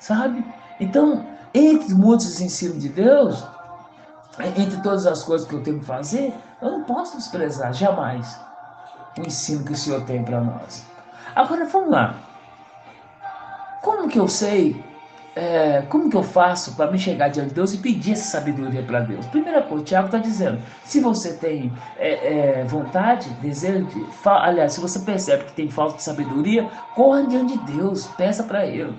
sabe? 0.00 0.44
Então, 0.80 1.24
entre 1.54 1.94
muitos 1.94 2.40
ensinos 2.40 2.82
de 2.82 2.88
Deus, 2.88 3.46
entre 4.56 4.80
todas 4.82 5.06
as 5.06 5.22
coisas 5.22 5.46
que 5.46 5.54
eu 5.54 5.62
tenho 5.62 5.78
que 5.78 5.84
fazer, 5.84 6.34
eu 6.60 6.70
não 6.72 6.84
posso 6.84 7.16
desprezar 7.16 7.72
jamais 7.72 8.45
o 9.18 9.26
ensino 9.26 9.64
que 9.64 9.72
o 9.72 9.76
Senhor 9.76 10.02
tem 10.02 10.22
para 10.22 10.40
nós. 10.40 10.84
Agora 11.34 11.64
vamos 11.66 11.90
lá. 11.90 12.14
Como 13.82 14.08
que 14.08 14.18
eu 14.18 14.28
sei 14.28 14.82
é, 15.36 15.82
como 15.90 16.08
que 16.08 16.16
eu 16.16 16.22
faço 16.22 16.74
para 16.74 16.90
me 16.90 16.98
chegar 16.98 17.28
diante 17.28 17.50
de 17.50 17.56
Deus 17.56 17.74
e 17.74 17.76
pedir 17.76 18.12
essa 18.12 18.38
sabedoria 18.38 18.82
para 18.82 19.00
Deus? 19.00 19.26
Primeira 19.26 19.60
coisa, 19.60 19.82
o 19.82 19.84
Tiago 19.84 20.06
está 20.06 20.16
dizendo: 20.16 20.62
se 20.82 20.98
você 20.98 21.34
tem 21.34 21.70
é, 21.98 22.60
é, 22.60 22.64
vontade, 22.64 23.28
desejo, 23.42 23.84
de, 23.84 24.06
aliás, 24.24 24.72
se 24.72 24.80
você 24.80 24.98
percebe 25.00 25.44
que 25.44 25.52
tem 25.52 25.70
falta 25.70 25.98
de 25.98 26.02
sabedoria, 26.02 26.66
corra 26.94 27.24
diante 27.24 27.58
de 27.58 27.72
Deus, 27.76 28.06
peça 28.16 28.42
para 28.42 28.64
Ele. 28.64 28.96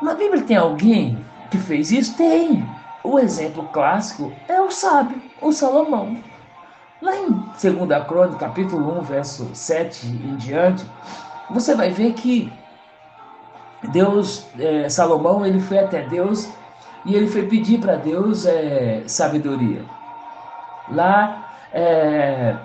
Na 0.00 0.14
Bíblia 0.14 0.44
tem 0.44 0.56
alguém 0.56 1.18
que 1.50 1.58
fez 1.58 1.90
isso? 1.90 2.16
Tem. 2.16 2.64
O 3.02 3.18
exemplo 3.18 3.68
clássico 3.72 4.32
é 4.48 4.60
o 4.60 4.70
sábio, 4.70 5.20
o 5.42 5.52
Salomão. 5.52 6.16
Lá 7.04 7.14
em 7.16 7.28
2 7.28 8.06
Crônica, 8.08 8.38
capítulo 8.38 8.98
1, 9.00 9.02
verso 9.02 9.50
7 9.52 10.06
em 10.06 10.36
diante, 10.36 10.86
você 11.50 11.74
vai 11.74 11.90
ver 11.90 12.14
que 12.14 12.50
Deus, 13.92 14.46
é, 14.58 14.88
Salomão, 14.88 15.44
ele 15.44 15.60
foi 15.60 15.80
até 15.80 16.00
Deus 16.08 16.48
e 17.04 17.14
ele 17.14 17.28
foi 17.28 17.46
pedir 17.46 17.78
para 17.78 17.96
Deus 17.96 18.46
é, 18.46 19.02
sabedoria. 19.06 19.84
Lá 20.90 21.46
é, 21.74 22.56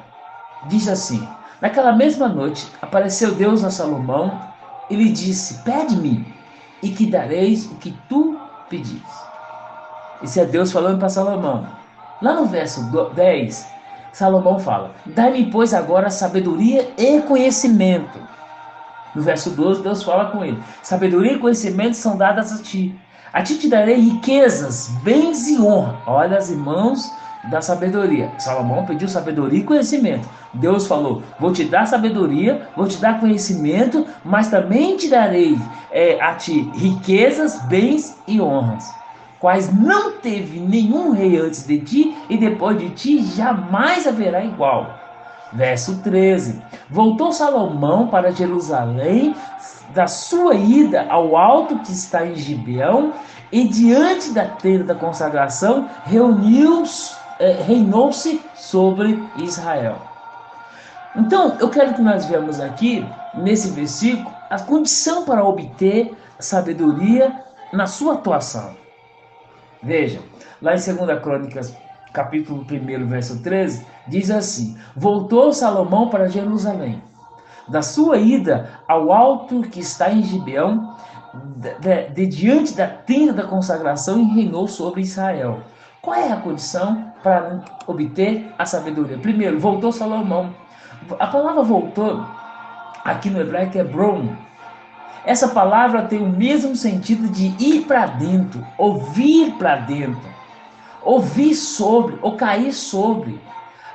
diz 0.67 0.87
assim: 0.87 1.27
Naquela 1.59 1.91
mesma 1.91 2.29
noite 2.29 2.65
apareceu 2.81 3.35
Deus 3.35 3.61
a 3.65 3.69
Salomão 3.69 4.39
e 4.89 4.95
lhe 4.95 5.11
disse: 5.11 5.61
Pede-me 5.65 6.33
e 6.81 6.91
que 6.91 7.07
dareis 7.07 7.65
o 7.65 7.75
que 7.75 7.91
tu 8.07 8.39
pedis. 8.69 9.03
Isso 10.23 10.39
é 10.39 10.45
Deus 10.45 10.71
falando 10.71 10.97
para 10.97 11.09
Salomão. 11.09 11.67
Lá 12.21 12.35
no 12.35 12.45
verso 12.45 12.89
10, 13.13 13.78
Salomão 14.13 14.59
fala: 14.59 14.91
Dai-me, 15.05 15.51
pois, 15.51 15.73
agora 15.73 16.09
sabedoria 16.09 16.91
e 16.97 17.21
conhecimento 17.21 18.29
no 19.15 19.21
verso 19.21 19.49
12, 19.51 19.81
Deus 19.81 20.03
fala 20.03 20.25
com 20.25 20.43
ele: 20.43 20.61
Sabedoria 20.83 21.33
e 21.33 21.39
conhecimento 21.39 21.95
são 21.95 22.17
dadas 22.17 22.51
a 22.51 22.61
ti. 22.61 22.95
A 23.31 23.41
ti 23.43 23.57
te 23.57 23.67
darei 23.67 23.95
riquezas, 23.95 24.89
bens 25.03 25.47
e 25.47 25.59
honra. 25.59 25.95
Olha 26.05 26.37
as 26.37 26.49
mãos 26.49 27.11
da 27.49 27.61
sabedoria. 27.61 28.31
Salomão 28.37 28.85
pediu 28.85 29.07
sabedoria 29.07 29.59
e 29.59 29.63
conhecimento. 29.63 30.27
Deus 30.53 30.87
falou: 30.87 31.23
Vou 31.39 31.51
te 31.51 31.65
dar 31.65 31.85
sabedoria, 31.85 32.67
vou 32.75 32.87
te 32.87 32.97
dar 32.97 33.19
conhecimento, 33.19 34.05
mas 34.23 34.49
também 34.49 34.97
te 34.97 35.09
darei 35.09 35.59
é, 35.91 36.21
a 36.21 36.35
ti 36.35 36.69
riquezas, 36.75 37.59
bens 37.63 38.17
e 38.27 38.39
honras, 38.39 38.93
quais 39.39 39.73
não 39.73 40.13
teve 40.13 40.59
nenhum 40.59 41.11
rei 41.11 41.37
antes 41.37 41.65
de 41.65 41.79
ti 41.79 42.17
e 42.29 42.37
depois 42.37 42.77
de 42.77 42.89
ti 42.91 43.23
jamais 43.35 44.05
haverá 44.07 44.43
igual. 44.43 44.99
Verso 45.53 45.97
13: 46.03 46.61
Voltou 46.89 47.31
Salomão 47.31 48.07
para 48.07 48.31
Jerusalém, 48.31 49.35
da 49.93 50.05
sua 50.05 50.53
ida 50.53 51.07
ao 51.09 51.35
alto 51.35 51.79
que 51.79 51.91
está 51.91 52.25
em 52.25 52.35
Gibeão, 52.35 53.13
e 53.51 53.67
diante 53.67 54.31
da 54.31 54.45
tenda 54.45 54.83
da 54.83 54.95
consagração, 54.95 55.89
reuniu, 56.05 56.83
eh, 57.39 57.63
reinou-se 57.65 58.39
sobre 58.53 59.23
Israel. 59.37 59.97
Então, 61.15 61.57
eu 61.59 61.69
quero 61.69 61.95
que 61.95 62.01
nós 62.01 62.25
vejamos 62.25 62.59
aqui, 62.59 63.03
nesse 63.33 63.71
versículo, 63.71 64.31
a 64.51 64.59
condição 64.59 65.25
para 65.25 65.43
obter 65.43 66.15
sabedoria 66.37 67.43
na 67.73 67.87
sua 67.87 68.13
atuação. 68.13 68.75
Veja, 69.81 70.21
lá 70.61 70.75
em 70.75 70.77
2 70.77 71.21
Crônicas 71.21 71.75
capítulo 72.11 72.65
1, 72.69 73.07
verso 73.07 73.41
13, 73.41 73.85
diz 74.07 74.29
assim: 74.29 74.77
Voltou 74.95 75.53
Salomão 75.53 76.09
para 76.09 76.27
Jerusalém. 76.27 77.01
Da 77.67 77.81
sua 77.81 78.17
ida 78.17 78.69
ao 78.87 79.13
alto 79.13 79.61
que 79.61 79.79
está 79.79 80.11
em 80.11 80.23
Gibeão, 80.23 80.95
de, 81.79 82.09
de, 82.09 82.25
diante 82.25 82.73
da 82.73 82.87
tenda 82.87 83.33
da 83.33 83.43
consagração, 83.43 84.19
e 84.19 84.33
reinou 84.33 84.67
sobre 84.67 85.01
Israel. 85.01 85.59
Qual 86.01 86.15
é 86.15 86.31
a 86.31 86.37
condição 86.37 87.13
para 87.21 87.61
obter 87.85 88.51
a 88.57 88.65
sabedoria? 88.65 89.17
Primeiro, 89.17 89.59
voltou 89.59 89.91
Salomão. 89.91 90.53
A 91.19 91.27
palavra 91.27 91.61
voltou, 91.61 92.25
aqui 93.03 93.29
no 93.29 93.39
hebraico, 93.39 93.77
é 93.77 93.83
brom. 93.83 94.29
Essa 95.25 95.49
palavra 95.49 96.03
tem 96.03 96.19
o 96.19 96.29
mesmo 96.29 96.75
sentido 96.75 97.27
de 97.27 97.55
ir 97.59 97.85
para 97.85 98.05
dentro, 98.05 98.65
ouvir 98.77 99.51
para 99.53 99.75
dentro 99.77 100.39
ouvir 101.01 101.55
sobre, 101.55 102.17
ou 102.21 102.35
cair 102.35 102.73
sobre, 102.73 103.39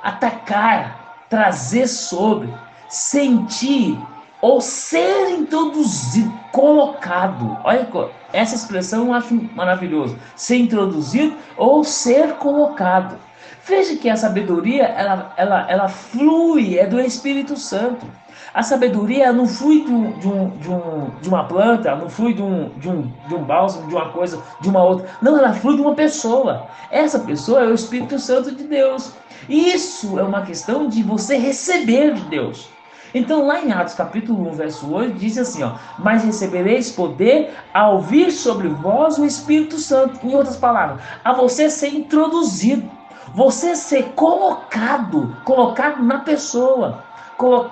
atacar, 0.03 1.25
trazer 1.29 1.87
sobre, 1.87 2.53
sentir, 2.89 3.97
ou 4.41 4.61
ser 4.61 5.29
introduzido, 5.31 6.31
colocado. 6.51 7.57
Olha, 7.63 7.87
essa 8.31 8.55
expressão 8.55 9.07
eu 9.07 9.13
acho 9.13 9.33
maravilhoso. 9.55 10.17
Ser 10.35 10.57
introduzido 10.57 11.35
ou 11.57 11.83
ser 11.83 12.33
colocado. 12.33 13.17
Veja 13.65 13.95
que 13.95 14.09
a 14.09 14.15
sabedoria, 14.15 14.83
ela, 14.83 15.33
ela, 15.37 15.65
ela 15.71 15.87
flui, 15.87 16.77
é 16.77 16.85
do 16.85 16.99
Espírito 16.99 17.57
Santo. 17.57 18.05
A 18.55 18.63
sabedoria 18.63 19.33
não 19.33 19.45
flui 19.45 19.83
de, 19.83 19.91
um, 19.91 20.11
de, 20.13 20.27
um, 20.29 20.49
de, 20.51 20.69
um, 20.69 21.11
de 21.21 21.27
uma 21.27 21.43
planta, 21.43 21.93
não 21.93 22.09
flui 22.09 22.33
de 22.33 22.41
um, 22.41 22.69
de, 22.77 22.87
um, 22.87 23.11
de 23.27 23.35
um 23.35 23.43
bálsamo, 23.43 23.89
de 23.89 23.93
uma 23.93 24.09
coisa, 24.11 24.41
de 24.61 24.69
uma 24.69 24.81
outra. 24.81 25.09
Não, 25.21 25.37
ela 25.37 25.51
flui 25.51 25.75
de 25.75 25.81
uma 25.81 25.93
pessoa. 25.93 26.65
Essa 26.89 27.19
pessoa 27.19 27.65
é 27.65 27.67
o 27.67 27.73
Espírito 27.73 28.17
Santo 28.17 28.55
de 28.55 28.63
Deus. 28.63 29.11
Isso 29.49 30.17
é 30.17 30.23
uma 30.23 30.43
questão 30.43 30.87
de 30.87 31.03
você 31.03 31.35
receber 31.35 32.13
de 32.13 32.21
Deus. 32.29 32.69
Então, 33.13 33.45
lá 33.45 33.59
em 33.59 33.73
Atos 33.73 33.93
capítulo 33.93 34.49
1, 34.51 34.53
verso 34.53 34.89
8, 34.89 35.17
diz 35.17 35.37
assim: 35.37 35.61
ó, 35.61 35.73
Mas 35.99 36.23
recebereis 36.23 36.89
poder 36.89 37.53
ao 37.73 37.99
vir 37.99 38.31
sobre 38.31 38.69
vós 38.69 39.17
o 39.17 39.25
Espírito 39.25 39.77
Santo. 39.77 40.25
Em 40.25 40.33
outras 40.33 40.55
palavras, 40.55 41.01
a 41.25 41.33
você 41.33 41.69
ser 41.69 41.89
introduzido, 41.89 42.89
você 43.33 43.75
ser 43.75 44.13
colocado, 44.15 45.35
colocado 45.43 46.01
na 46.01 46.19
pessoa 46.19 47.03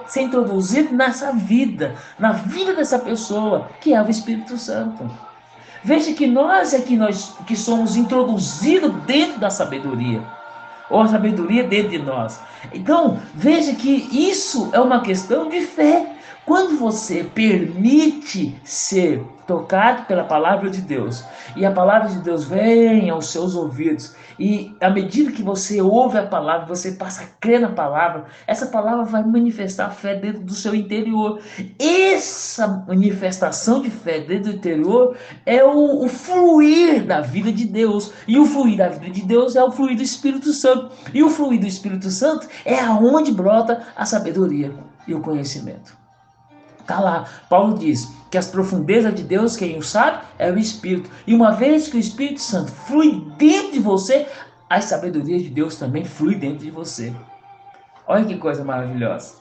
ser 0.07 0.21
introduzido 0.21 0.93
nessa 0.93 1.31
vida, 1.31 1.95
na 2.19 2.31
vida 2.31 2.73
dessa 2.73 2.99
pessoa, 2.99 3.69
que 3.79 3.93
é 3.93 4.01
o 4.01 4.09
Espírito 4.09 4.57
Santo. 4.57 5.09
Veja 5.83 6.13
que 6.13 6.27
nós 6.27 6.73
é 6.73 6.79
que 6.79 6.95
nós 6.95 7.35
que 7.45 7.55
somos 7.55 7.97
introduzidos 7.97 8.93
dentro 9.05 9.39
da 9.39 9.49
sabedoria, 9.49 10.21
ou 10.89 11.01
a 11.01 11.07
sabedoria 11.07 11.63
dentro 11.63 11.89
de 11.89 11.99
nós. 11.99 12.39
Então, 12.73 13.19
veja 13.33 13.73
que 13.73 14.07
isso 14.11 14.69
é 14.71 14.79
uma 14.79 15.01
questão 15.01 15.49
de 15.49 15.61
fé. 15.61 16.12
Quando 16.45 16.77
você 16.77 17.23
permite 17.23 18.59
ser 18.63 19.23
tocado 19.47 20.05
pela 20.05 20.23
palavra 20.23 20.69
de 20.69 20.81
Deus 20.81 21.23
e 21.55 21.65
a 21.65 21.71
palavra 21.71 22.09
de 22.09 22.19
Deus 22.19 22.45
vem 22.45 23.09
aos 23.09 23.27
seus 23.27 23.55
ouvidos 23.55 24.15
e 24.39 24.75
à 24.81 24.89
medida 24.89 25.31
que 25.31 25.43
você 25.43 25.81
ouve 25.81 26.17
a 26.17 26.25
palavra, 26.25 26.65
você 26.65 26.93
passa 26.93 27.23
a 27.23 27.27
crer 27.39 27.59
na 27.59 27.69
palavra, 27.69 28.25
essa 28.47 28.67
palavra 28.67 29.03
vai 29.05 29.23
manifestar 29.23 29.89
fé 29.91 30.15
dentro 30.15 30.41
do 30.41 30.53
seu 30.53 30.73
interior. 30.73 31.39
Essa 31.79 32.67
manifestação 32.87 33.81
de 33.81 33.89
fé 33.89 34.19
dentro 34.19 34.51
do 34.51 34.57
interior 34.57 35.15
é 35.45 35.63
o, 35.63 36.03
o 36.03 36.09
fluir 36.09 37.05
da 37.05 37.21
vida 37.21 37.51
de 37.51 37.65
Deus. 37.65 38.11
E 38.27 38.39
o 38.39 38.45
fluir 38.45 38.77
da 38.77 38.89
vida 38.89 39.09
de 39.09 39.21
Deus 39.21 39.55
é 39.55 39.63
o 39.63 39.71
fluir 39.71 39.95
do 39.95 40.03
Espírito 40.03 40.51
Santo. 40.51 40.91
E 41.13 41.23
o 41.23 41.29
fluir 41.29 41.59
do 41.59 41.67
Espírito 41.67 42.09
Santo 42.09 42.47
é 42.65 42.79
aonde 42.79 43.31
brota 43.31 43.87
a 43.95 44.05
sabedoria 44.05 44.73
e 45.07 45.13
o 45.13 45.21
conhecimento. 45.21 46.03
Está 46.83 46.99
lá. 46.99 47.25
Paulo 47.49 47.77
diz 47.77 48.13
que 48.29 48.37
as 48.37 48.47
profundezas 48.47 49.15
de 49.15 49.23
Deus, 49.23 49.55
quem 49.55 49.77
o 49.77 49.81
sabe, 49.81 50.23
é 50.37 50.51
o 50.51 50.59
Espírito. 50.59 51.09
E 51.25 51.33
uma 51.33 51.51
vez 51.51 51.87
que 51.87 51.97
o 51.97 51.99
Espírito 51.99 52.41
Santo 52.41 52.71
flui 52.71 53.25
dentro 53.37 53.71
de 53.71 53.79
você, 53.79 54.27
a 54.69 54.81
sabedoria 54.81 55.39
de 55.39 55.49
Deus 55.49 55.77
também 55.77 56.03
flui 56.03 56.35
dentro 56.35 56.59
de 56.59 56.71
você. 56.71 57.13
Olha 58.05 58.25
que 58.25 58.37
coisa 58.37 58.63
maravilhosa. 58.63 59.35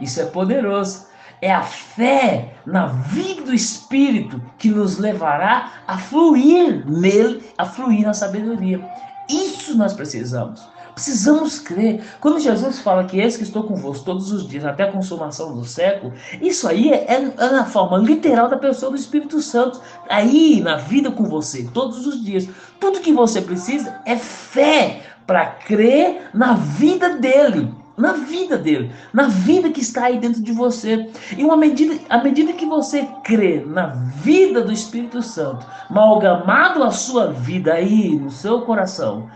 Isso 0.00 0.20
é 0.20 0.24
poderoso. 0.24 1.06
É 1.40 1.52
a 1.52 1.62
fé 1.62 2.54
na 2.66 2.86
vida 2.86 3.42
do 3.42 3.54
Espírito 3.54 4.42
que 4.58 4.70
nos 4.70 4.98
levará 4.98 5.72
a 5.86 5.98
fluir 5.98 6.84
nele, 6.88 7.44
a 7.56 7.64
fluir 7.64 8.04
na 8.04 8.14
sabedoria. 8.14 8.84
Isso 9.28 9.76
nós 9.76 9.92
precisamos. 9.92 10.66
Precisamos 10.98 11.60
crer. 11.60 12.02
Quando 12.20 12.40
Jesus 12.40 12.80
fala 12.80 13.04
que 13.04 13.20
esse 13.20 13.38
que 13.38 13.44
estou 13.44 13.62
convosco 13.62 14.04
todos 14.04 14.32
os 14.32 14.48
dias, 14.48 14.64
até 14.64 14.82
a 14.82 14.90
consumação 14.90 15.54
do 15.54 15.64
século, 15.64 16.12
isso 16.42 16.66
aí 16.66 16.92
é, 16.92 17.06
é, 17.14 17.20
na 17.20 17.64
forma 17.64 17.98
literal 17.98 18.48
da 18.48 18.56
pessoa 18.56 18.90
do 18.90 18.98
Espírito 18.98 19.40
Santo, 19.40 19.80
aí 20.08 20.60
na 20.60 20.74
vida 20.74 21.12
com 21.12 21.22
você, 21.22 21.68
todos 21.72 22.04
os 22.04 22.24
dias. 22.24 22.48
Tudo 22.80 22.98
que 22.98 23.12
você 23.12 23.40
precisa 23.40 24.00
é 24.04 24.16
fé 24.16 25.02
para 25.24 25.46
crer 25.46 26.30
na 26.34 26.54
vida 26.54 27.10
dele 27.10 27.72
na 27.98 28.12
vida 28.12 28.56
dele, 28.56 28.92
na 29.12 29.24
vida 29.24 29.70
que 29.70 29.80
está 29.80 30.04
aí 30.04 30.18
dentro 30.18 30.40
de 30.40 30.52
você. 30.52 31.10
E 31.36 31.44
uma 31.44 31.56
medida, 31.56 31.98
à 32.08 32.22
medida 32.22 32.52
que 32.52 32.64
você 32.64 33.06
crê 33.24 33.64
na 33.66 33.88
vida 33.88 34.62
do 34.62 34.72
Espírito 34.72 35.20
Santo, 35.20 35.66
amalgamado 35.90 36.84
a 36.84 36.92
sua 36.92 37.32
vida 37.32 37.74
aí 37.74 38.16
no 38.16 38.30
seu 38.30 38.62
coração, 38.62 39.28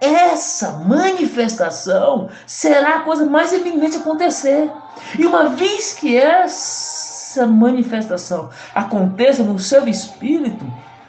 essa 0.00 0.72
manifestação 0.72 2.28
será 2.46 2.96
a 2.96 3.00
coisa 3.00 3.26
mais 3.26 3.52
eminente 3.52 3.98
acontecer. 3.98 4.70
E 5.18 5.26
uma 5.26 5.50
vez 5.50 5.92
que 5.94 6.16
essa 6.16 7.46
manifestação 7.46 8.48
aconteça 8.74 9.42
no 9.42 9.58
seu 9.58 9.86
espírito, 9.86 10.64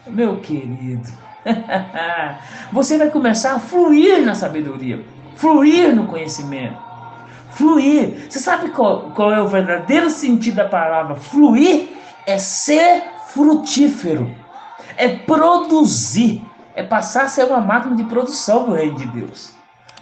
meu 0.07 0.39
querido, 0.41 1.09
você 2.71 2.97
vai 2.97 3.09
começar 3.09 3.53
a 3.53 3.59
fluir 3.59 4.23
na 4.25 4.35
sabedoria 4.35 5.03
fluir 5.41 5.95
no 5.95 6.05
conhecimento. 6.05 6.77
Fluir. 7.49 8.27
Você 8.29 8.39
sabe 8.39 8.69
qual, 8.69 9.11
qual 9.15 9.33
é 9.33 9.41
o 9.41 9.47
verdadeiro 9.47 10.09
sentido 10.09 10.55
da 10.55 10.65
palavra 10.65 11.15
fluir? 11.15 11.89
É 12.27 12.37
ser 12.37 13.03
frutífero, 13.33 14.29
é 14.95 15.07
produzir, 15.09 16.45
é 16.75 16.83
passar 16.83 17.25
a 17.25 17.27
ser 17.27 17.45
uma 17.45 17.61
máquina 17.61 17.95
de 17.95 18.03
produção 18.03 18.65
do 18.65 18.73
reino 18.73 18.97
de 18.97 19.07
Deus. 19.07 19.53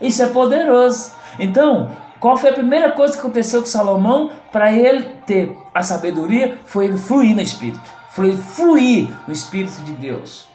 Isso 0.02 0.24
é 0.24 0.28
poderoso. 0.28 1.12
Então, 1.38 1.92
qual 2.20 2.38
foi 2.38 2.50
a 2.50 2.54
primeira 2.54 2.92
coisa 2.92 3.14
que 3.14 3.20
aconteceu 3.20 3.62
com 3.62 3.68
Salomão 3.68 4.32
para 4.52 4.72
ele 4.72 5.04
ter 5.26 5.56
a 5.74 5.82
sabedoria? 5.82 6.58
Foi 6.66 6.86
ele 6.86 6.98
fluir 6.98 7.36
no 7.36 7.42
Espírito. 7.42 7.82
Foi 8.12 8.36
fluir 8.36 9.10
no 9.28 9.34
Espírito 9.34 9.82
de 9.84 9.94
Deus. 9.94 10.48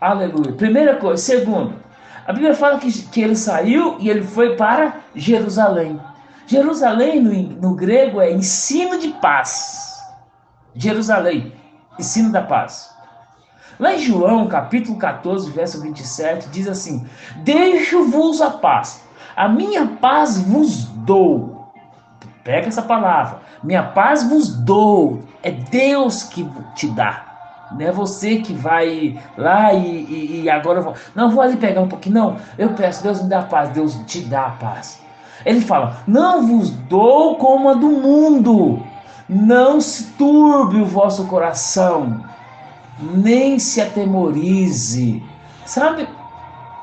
Aleluia. 0.00 0.52
Primeira 0.52 0.96
coisa. 0.96 1.22
Segundo, 1.22 1.74
a 2.26 2.32
Bíblia 2.32 2.54
fala 2.54 2.78
que, 2.78 2.92
que 3.08 3.22
ele 3.22 3.36
saiu 3.36 3.96
e 3.98 4.10
ele 4.10 4.22
foi 4.22 4.54
para 4.56 4.96
Jerusalém. 5.14 5.98
Jerusalém 6.46 7.20
no, 7.20 7.32
no 7.60 7.74
grego 7.74 8.20
é 8.20 8.30
ensino 8.30 8.98
de 8.98 9.08
paz. 9.08 9.98
Jerusalém, 10.74 11.52
ensino 11.98 12.30
da 12.30 12.42
paz. 12.42 12.94
Lá 13.78 13.94
em 13.94 13.98
João, 13.98 14.48
capítulo 14.48 14.98
14, 14.98 15.50
verso 15.50 15.80
27, 15.80 16.48
diz 16.48 16.66
assim: 16.66 17.06
Deixo-vos 17.36 18.40
a 18.40 18.50
paz, 18.50 19.04
a 19.36 19.48
minha 19.48 19.86
paz 19.86 20.40
vos 20.40 20.84
dou. 20.84 21.70
Pega 22.42 22.66
essa 22.66 22.82
palavra, 22.82 23.40
minha 23.62 23.82
paz 23.82 24.28
vos 24.28 24.48
dou. 24.48 25.22
É 25.42 25.52
Deus 25.52 26.24
que 26.24 26.48
te 26.74 26.88
dá. 26.88 27.24
Não 27.70 27.86
é 27.86 27.92
você 27.92 28.38
que 28.38 28.52
vai 28.52 29.20
lá 29.36 29.72
e, 29.74 30.04
e, 30.04 30.40
e 30.42 30.50
agora 30.50 30.80
eu 30.80 30.82
vou. 30.82 30.94
Não, 31.14 31.30
vou 31.30 31.42
ali 31.42 31.56
pegar 31.56 31.82
um 31.82 31.88
pouquinho. 31.88 32.14
Não, 32.14 32.36
eu 32.56 32.70
peço, 32.70 33.02
Deus 33.02 33.22
me 33.22 33.28
dá 33.28 33.42
paz, 33.42 33.68
Deus 33.70 33.94
te 34.06 34.22
dá 34.22 34.56
paz. 34.58 35.00
Ele 35.44 35.60
fala: 35.60 35.98
Não 36.06 36.46
vos 36.46 36.70
dou 36.70 37.36
como 37.36 37.68
a 37.68 37.74
do 37.74 37.90
mundo, 37.90 38.82
não 39.28 39.80
se 39.80 40.04
turbe 40.14 40.80
o 40.80 40.86
vosso 40.86 41.26
coração, 41.26 42.24
nem 43.00 43.58
se 43.58 43.80
atemorize. 43.80 45.22
Sabe? 45.64 46.08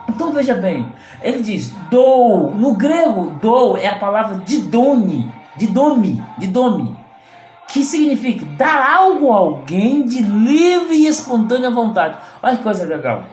Então 0.09 0.31
veja 0.31 0.53
bem, 0.55 0.91
ele 1.21 1.41
diz: 1.41 1.73
dou, 1.89 2.51
no 2.51 2.75
grego, 2.75 3.31
dou 3.41 3.77
é 3.77 3.87
a 3.87 3.99
palavra 3.99 4.39
didone, 4.45 5.31
didome, 5.57 6.23
didome 6.37 7.05
que 7.67 7.83
significa 7.83 8.45
dar 8.57 8.97
algo 8.97 9.31
a 9.31 9.37
alguém 9.37 10.05
de 10.05 10.21
livre 10.21 10.95
e 10.95 11.07
espontânea 11.07 11.69
vontade. 11.69 12.17
Olha 12.41 12.57
que 12.57 12.63
coisa 12.63 12.85
legal. 12.85 13.25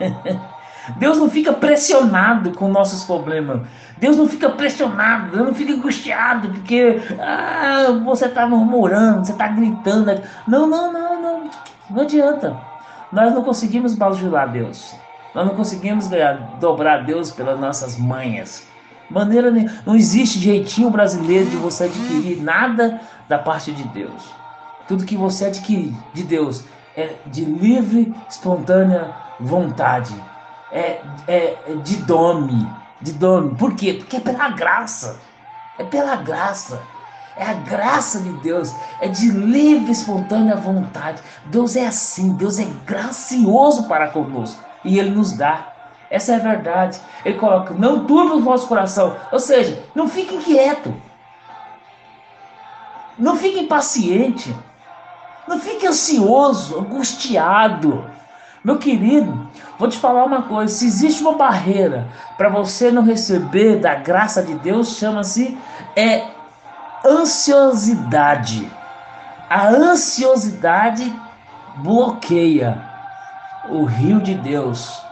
Deus 0.96 1.18
não 1.18 1.28
fica 1.28 1.52
pressionado 1.52 2.52
com 2.52 2.68
nossos 2.68 3.04
problemas. 3.04 3.60
Deus 3.98 4.16
não 4.16 4.26
fica 4.26 4.48
pressionado, 4.48 5.32
Deus 5.32 5.46
não 5.48 5.54
fica 5.54 5.74
angustiado 5.74 6.48
porque 6.48 7.00
ah, 7.20 8.00
você 8.04 8.24
está 8.24 8.46
murmurando, 8.46 9.26
você 9.26 9.32
está 9.32 9.48
gritando. 9.48 10.22
Não, 10.46 10.66
não, 10.66 10.92
não, 10.92 11.22
não. 11.22 11.50
Não 11.90 12.02
adianta. 12.02 12.56
Nós 13.12 13.32
não 13.34 13.42
conseguimos 13.42 13.94
bajular 13.94 14.50
Deus. 14.50 14.94
Nós 15.34 15.46
não 15.46 15.54
conseguimos 15.54 16.08
dobrar 16.60 17.04
Deus 17.04 17.30
pelas 17.30 17.58
nossas 17.58 17.96
manhas. 17.96 18.66
Maneira. 19.10 19.50
Não 19.86 19.94
existe 19.94 20.38
jeitinho 20.38 20.90
brasileiro 20.90 21.48
de 21.48 21.56
você 21.56 21.84
adquirir 21.84 22.42
nada 22.42 23.00
da 23.28 23.38
parte 23.38 23.72
de 23.72 23.84
Deus. 23.88 24.34
Tudo 24.86 25.04
que 25.04 25.16
você 25.16 25.46
adquirir 25.46 25.94
de 26.12 26.22
Deus 26.22 26.64
é 26.96 27.14
de 27.26 27.44
livre, 27.44 28.14
espontânea 28.28 29.14
vontade. 29.40 30.14
É, 30.72 31.00
é, 31.26 31.56
é 31.66 31.74
de 31.82 31.96
dome. 31.98 32.68
De 33.00 33.12
dome. 33.12 33.54
Por 33.56 33.74
quê? 33.74 33.94
Porque 33.94 34.16
é 34.16 34.20
pela 34.20 34.50
graça. 34.50 35.18
É 35.78 35.84
pela 35.84 36.16
graça. 36.16 36.82
É 37.38 37.44
a 37.44 37.54
graça 37.54 38.20
de 38.20 38.32
Deus. 38.34 38.74
É 39.00 39.08
de 39.08 39.30
livre, 39.30 39.92
espontânea 39.92 40.56
vontade. 40.56 41.22
Deus 41.46 41.76
é 41.76 41.86
assim. 41.86 42.34
Deus 42.34 42.58
é 42.58 42.66
gracioso 42.84 43.86
para 43.88 44.08
conosco. 44.08 44.62
E 44.84 44.98
Ele 44.98 45.10
nos 45.10 45.32
dá. 45.32 45.72
Essa 46.10 46.32
é 46.32 46.36
a 46.36 46.38
verdade. 46.38 47.00
Ele 47.24 47.38
coloca, 47.38 47.74
não 47.74 48.04
turbe 48.04 48.32
o 48.32 48.40
vosso 48.40 48.66
coração. 48.66 49.16
Ou 49.30 49.38
seja, 49.38 49.82
não 49.94 50.08
fique 50.08 50.34
inquieto. 50.34 50.94
Não 53.18 53.36
fique 53.36 53.60
impaciente. 53.60 54.54
Não 55.46 55.58
fique 55.58 55.86
ansioso, 55.86 56.78
angustiado. 56.78 58.04
Meu 58.62 58.76
querido, 58.76 59.48
vou 59.78 59.88
te 59.88 59.96
falar 59.96 60.24
uma 60.24 60.42
coisa: 60.42 60.72
se 60.72 60.86
existe 60.86 61.22
uma 61.22 61.32
barreira 61.32 62.08
para 62.36 62.48
você 62.48 62.90
não 62.90 63.02
receber 63.02 63.76
da 63.76 63.94
graça 63.94 64.42
de 64.42 64.54
Deus, 64.54 64.96
chama-se 64.96 65.56
é 65.96 66.37
ansiosidade. 67.04 68.70
A 69.48 69.68
ansiosidade 69.68 71.14
bloqueia 71.76 72.82
o 73.68 73.84
rio 73.84 74.20
de 74.20 74.34
Deus 74.34 75.02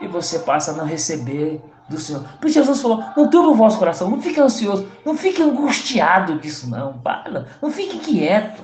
e 0.00 0.06
você 0.06 0.40
passa 0.40 0.72
a 0.72 0.74
não 0.74 0.84
receber 0.84 1.62
do 1.88 1.98
Senhor. 1.98 2.22
Porque 2.22 2.48
Jesus 2.48 2.80
falou: 2.80 3.04
não 3.16 3.28
turbe 3.28 3.48
o 3.48 3.54
vosso 3.54 3.78
coração, 3.78 4.10
não 4.10 4.20
fique 4.20 4.40
ansioso, 4.40 4.90
não 5.04 5.16
fique 5.16 5.42
angustiado 5.42 6.38
disso, 6.38 6.68
não. 6.68 6.94
Para, 6.98 7.46
não 7.62 7.70
fique 7.70 7.98
quieto, 7.98 8.62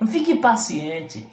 não 0.00 0.06
fique 0.06 0.32
impaciente. 0.32 1.28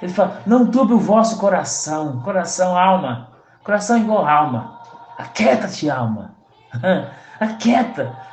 Ele 0.00 0.12
fala: 0.12 0.40
não 0.46 0.70
turbe 0.70 0.94
o 0.94 0.98
vosso 0.98 1.38
coração, 1.38 2.20
coração, 2.22 2.76
alma, 2.78 3.30
coração 3.62 3.98
igual 3.98 4.26
alma. 4.26 4.80
Aquieta-te, 5.18 5.90
alma. 5.90 6.34
Aquieta. 7.38 8.29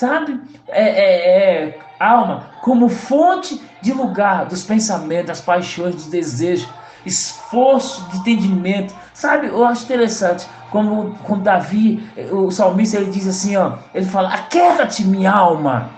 Sabe? 0.00 0.40
É, 0.68 0.82
é, 0.82 1.64
é, 1.66 1.78
alma 1.98 2.46
como 2.62 2.88
fonte 2.88 3.60
de 3.82 3.92
lugar 3.92 4.46
dos 4.46 4.62
pensamentos, 4.62 5.26
das 5.26 5.40
paixões, 5.42 5.94
dos 5.94 6.06
desejos 6.06 6.66
esforço 7.04 8.08
de 8.08 8.16
entendimento. 8.16 8.94
Sabe, 9.12 9.48
eu 9.48 9.62
acho 9.62 9.84
interessante 9.84 10.48
como 10.70 11.14
com 11.18 11.38
Davi, 11.40 12.02
o 12.32 12.50
salmista, 12.50 12.96
ele 12.96 13.10
diz 13.10 13.28
assim, 13.28 13.58
ó, 13.58 13.74
ele 13.92 14.06
fala: 14.06 14.32
"Aquieta-te, 14.32 15.04
minha 15.04 15.32
alma. 15.32 15.90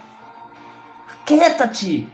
Aquieta-te." 1.22 2.08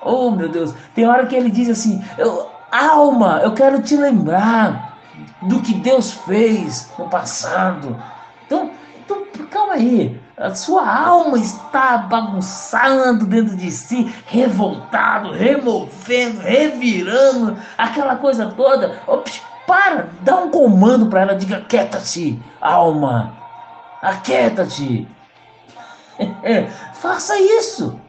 Oh, 0.00 0.30
meu 0.30 0.48
Deus. 0.48 0.74
Tem 0.94 1.06
hora 1.06 1.26
que 1.26 1.36
ele 1.36 1.50
diz 1.50 1.68
assim: 1.68 2.02
eu, 2.16 2.48
"Alma, 2.70 3.40
eu 3.42 3.52
quero 3.52 3.82
te 3.82 3.98
lembrar 3.98 4.96
do 5.42 5.60
que 5.60 5.74
Deus 5.74 6.12
fez 6.12 6.90
no 6.98 7.06
passado." 7.10 8.02
Então, 8.46 8.70
então 9.04 9.26
calma 9.50 9.74
aí. 9.74 10.21
A 10.42 10.52
sua 10.56 10.84
alma 10.84 11.38
está 11.38 11.98
bagunçando 11.98 13.24
dentro 13.26 13.56
de 13.56 13.70
si, 13.70 14.12
revoltado, 14.26 15.30
removendo, 15.30 16.40
revirando, 16.40 17.56
aquela 17.78 18.16
coisa 18.16 18.46
toda. 18.56 19.00
Ops, 19.06 19.40
para, 19.68 20.08
dá 20.22 20.36
um 20.38 20.50
comando 20.50 21.06
para 21.06 21.20
ela, 21.20 21.36
diga: 21.36 21.64
quieta-te, 21.68 22.42
alma, 22.60 23.32
aquieta-te. 24.02 25.08
Faça 26.94 27.38
isso. 27.38 28.00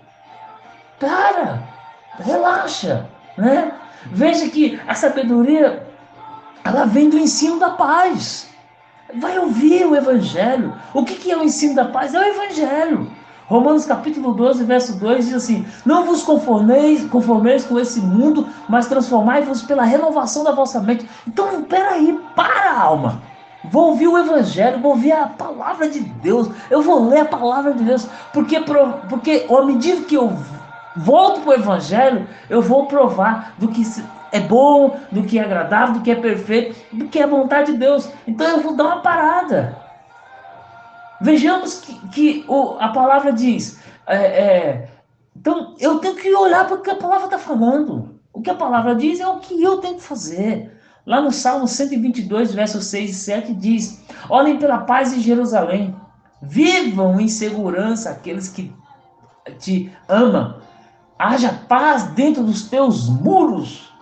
Para, 0.99 1.61
relaxa, 2.19 3.05
né? 3.37 3.73
Veja 4.07 4.49
que 4.49 4.81
a 4.87 4.95
sabedoria 4.95 5.85
ela 6.63 6.85
vem 6.85 7.09
do 7.09 7.17
ensino 7.17 7.59
da 7.59 7.71
paz. 7.71 8.49
Vai 9.19 9.37
ouvir 9.37 9.85
o 9.85 9.95
Evangelho. 9.95 10.73
O 10.93 11.03
que, 11.03 11.31
é 11.31 11.37
o 11.37 11.43
ensino 11.43 11.75
da 11.75 11.85
paz? 11.85 12.13
É 12.13 12.19
o 12.19 12.23
Evangelho. 12.23 13.11
Romanos 13.45 13.85
capítulo 13.85 14.33
12, 14.33 14.63
verso 14.63 14.97
2 14.97 15.25
diz 15.25 15.35
assim: 15.35 15.65
Não 15.85 16.05
vos 16.05 16.23
conformeis, 16.23 17.05
conformeis 17.05 17.65
com 17.65 17.79
esse 17.79 17.99
mundo, 17.99 18.47
mas 18.67 18.87
transformai-vos 18.87 19.61
pela 19.61 19.83
renovação 19.83 20.43
da 20.43 20.51
vossa 20.51 20.79
mente. 20.79 21.07
Então, 21.27 21.63
peraí, 21.63 22.19
para, 22.35 22.79
alma. 22.79 23.21
Vou 23.65 23.91
ouvir 23.91 24.07
o 24.07 24.17
Evangelho, 24.17 24.79
vou 24.79 24.91
ouvir 24.91 25.13
a 25.13 25.27
palavra 25.27 25.87
de 25.87 25.99
Deus. 25.99 26.49
Eu 26.69 26.81
vou 26.81 27.07
ler 27.07 27.21
a 27.21 27.25
palavra 27.25 27.73
de 27.73 27.83
Deus. 27.83 28.07
Porque, 28.33 28.59
porque 29.09 29.45
à 29.49 29.65
medida 29.65 30.01
que 30.01 30.15
eu 30.15 30.33
volto 30.97 31.41
para 31.41 31.51
o 31.51 31.53
Evangelho, 31.53 32.27
eu 32.49 32.61
vou 32.61 32.87
provar 32.87 33.53
do 33.57 33.67
que 33.69 33.83
é 34.33 34.39
bom, 34.39 34.97
do 35.11 35.21
que 35.21 35.37
é 35.37 35.43
agradável, 35.43 35.93
do 35.93 36.01
que 36.01 36.09
é 36.09 36.15
perfeito, 36.15 36.75
do 36.91 37.07
que 37.07 37.19
é 37.19 37.27
vontade 37.27 37.71
de 37.71 37.77
Deus. 37.77 38.09
Então 38.25 38.47
eu 38.47 38.61
vou 38.61 38.75
dar 38.75 38.85
uma 38.85 39.01
parada. 39.01 39.77
Vejamos 41.21 41.81
que, 41.81 42.07
que 42.09 42.45
o, 42.47 42.75
a 42.79 42.89
palavra 42.89 43.31
diz. 43.31 43.79
É, 44.07 44.17
é, 44.17 44.89
então 45.37 45.75
eu 45.79 45.99
tenho 45.99 46.15
que 46.15 46.33
olhar 46.33 46.65
para 46.65 46.77
o 46.77 46.81
que 46.81 46.89
a 46.89 46.95
palavra 46.95 47.25
está 47.25 47.37
falando. 47.37 48.19
O 48.33 48.41
que 48.41 48.49
a 48.49 48.55
palavra 48.55 48.95
diz 48.95 49.19
é 49.19 49.27
o 49.27 49.37
que 49.37 49.61
eu 49.61 49.77
tenho 49.77 49.97
que 49.97 50.01
fazer. 50.01 50.75
Lá 51.05 51.21
no 51.21 51.31
Salmo 51.31 51.67
122, 51.67 52.55
versos 52.55 52.87
6 52.87 53.11
e 53.11 53.13
7 53.13 53.53
diz: 53.53 54.03
Olhem 54.27 54.57
pela 54.57 54.79
paz 54.79 55.13
em 55.13 55.19
Jerusalém, 55.19 55.95
vivam 56.41 57.19
em 57.19 57.27
segurança 57.27 58.09
aqueles 58.09 58.49
que 58.49 58.73
te 59.59 59.95
amam, 60.09 60.55
haja 61.19 61.53
paz 61.69 62.03
dentro 62.13 62.43
dos 62.43 62.67
teus 62.67 63.07
muros 63.07 63.92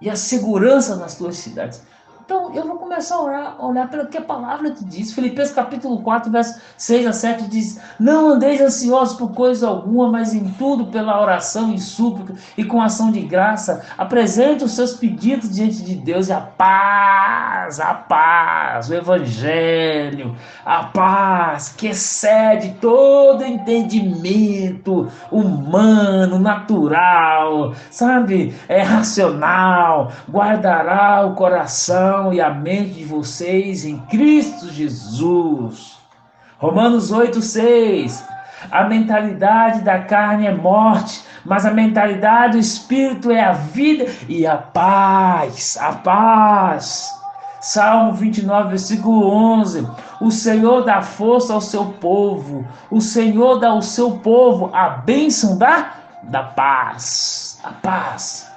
e 0.00 0.08
a 0.08 0.16
segurança 0.16 0.96
nas 0.96 1.16
tuas 1.16 1.36
cidades. 1.36 1.82
Então 2.30 2.54
eu 2.54 2.64
vou 2.64 2.76
começar 2.76 3.16
a 3.16 3.22
orar, 3.24 3.64
olhar 3.64 3.90
pelo 3.90 4.06
que 4.06 4.16
a 4.16 4.22
palavra 4.22 4.70
te 4.70 4.84
diz. 4.84 5.12
Filipenses 5.12 5.52
capítulo 5.52 6.00
4, 6.00 6.30
verso 6.30 6.60
6 6.76 7.08
a 7.08 7.12
7 7.12 7.48
diz: 7.48 7.80
Não 7.98 8.30
andeis 8.30 8.60
ansiosos 8.60 9.16
por 9.16 9.32
coisa 9.32 9.66
alguma, 9.66 10.08
mas 10.08 10.32
em 10.32 10.48
tudo 10.50 10.86
pela 10.92 11.20
oração 11.20 11.74
e 11.74 11.80
súplica 11.80 12.34
e 12.56 12.62
com 12.62 12.80
ação 12.80 13.10
de 13.10 13.20
graça, 13.22 13.84
apresente 13.98 14.62
os 14.62 14.70
seus 14.70 14.94
pedidos 14.94 15.50
diante 15.50 15.82
de 15.82 15.96
Deus 15.96 16.28
e 16.28 16.32
a 16.32 16.40
paz, 16.40 17.80
a 17.80 17.94
paz, 17.94 18.90
o 18.90 18.94
evangelho, 18.94 20.36
a 20.64 20.84
paz 20.84 21.74
que 21.76 21.88
excede 21.88 22.76
todo 22.80 23.44
entendimento 23.44 25.08
humano, 25.32 26.38
natural, 26.38 27.74
sabe? 27.90 28.54
É 28.68 28.82
racional, 28.82 30.12
guardará 30.30 31.26
o 31.26 31.34
coração 31.34 32.19
coração 32.20 32.32
e 32.32 32.40
a 32.40 32.50
mente 32.50 32.94
de 32.94 33.04
vocês 33.04 33.84
em 33.84 33.98
Cristo 34.06 34.68
Jesus. 34.68 35.98
Romanos 36.58 37.10
8:6. 37.10 38.22
A 38.70 38.84
mentalidade 38.84 39.80
da 39.80 40.00
carne 40.00 40.46
é 40.46 40.54
morte, 40.54 41.22
mas 41.46 41.64
a 41.64 41.70
mentalidade 41.70 42.52
do 42.52 42.58
espírito 42.58 43.30
é 43.30 43.42
a 43.42 43.52
vida 43.52 44.04
e 44.28 44.46
a 44.46 44.58
paz. 44.58 45.78
A 45.80 45.92
paz. 45.92 47.10
Salmo 47.62 48.12
29, 48.12 48.68
versículo 48.68 49.30
11. 49.30 49.88
O 50.20 50.30
Senhor 50.30 50.84
dá 50.84 51.00
força 51.00 51.54
ao 51.54 51.60
seu 51.60 51.86
povo. 51.86 52.66
O 52.90 53.00
Senhor 53.00 53.58
dá 53.58 53.70
ao 53.70 53.82
seu 53.82 54.18
povo 54.18 54.70
a 54.74 54.90
bênção 54.90 55.56
da, 55.56 55.92
da 56.24 56.42
paz. 56.42 57.58
A 57.64 57.70
paz. 57.70 58.49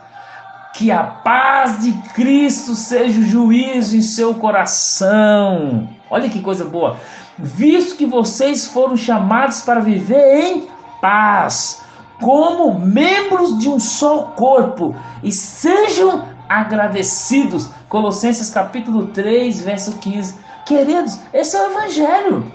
Que 0.74 0.92
a 0.92 1.04
paz 1.04 1.82
de 1.84 1.92
Cristo 2.14 2.74
seja 2.76 3.20
o 3.20 3.24
juízo 3.24 3.96
em 3.96 4.02
seu 4.02 4.34
coração. 4.34 5.88
Olha 6.10 6.30
que 6.30 6.42
coisa 6.42 6.66
boa. 6.66 6.98
Visto 7.38 7.96
que 7.96 8.06
vocês 8.06 8.68
foram 8.68 8.98
chamados 8.98 9.62
para 9.62 9.80
viver 9.80 10.40
em 10.40 10.68
paz, 11.02 11.82
como 12.20 12.80
membros 12.80 13.58
de 13.60 13.70
um 13.70 13.80
só 13.80 14.24
corpo, 14.36 14.96
e 15.22 15.32
sejam 15.32 16.28
agradecidos. 16.50 17.70
Colossenses 17.90 18.50
capítulo 18.50 19.08
3, 19.08 19.62
verso 19.62 19.94
15. 19.98 20.36
Queridos, 20.66 21.20
esse 21.34 21.56
é 21.56 21.68
o 21.68 21.72
evangelho. 21.72 22.52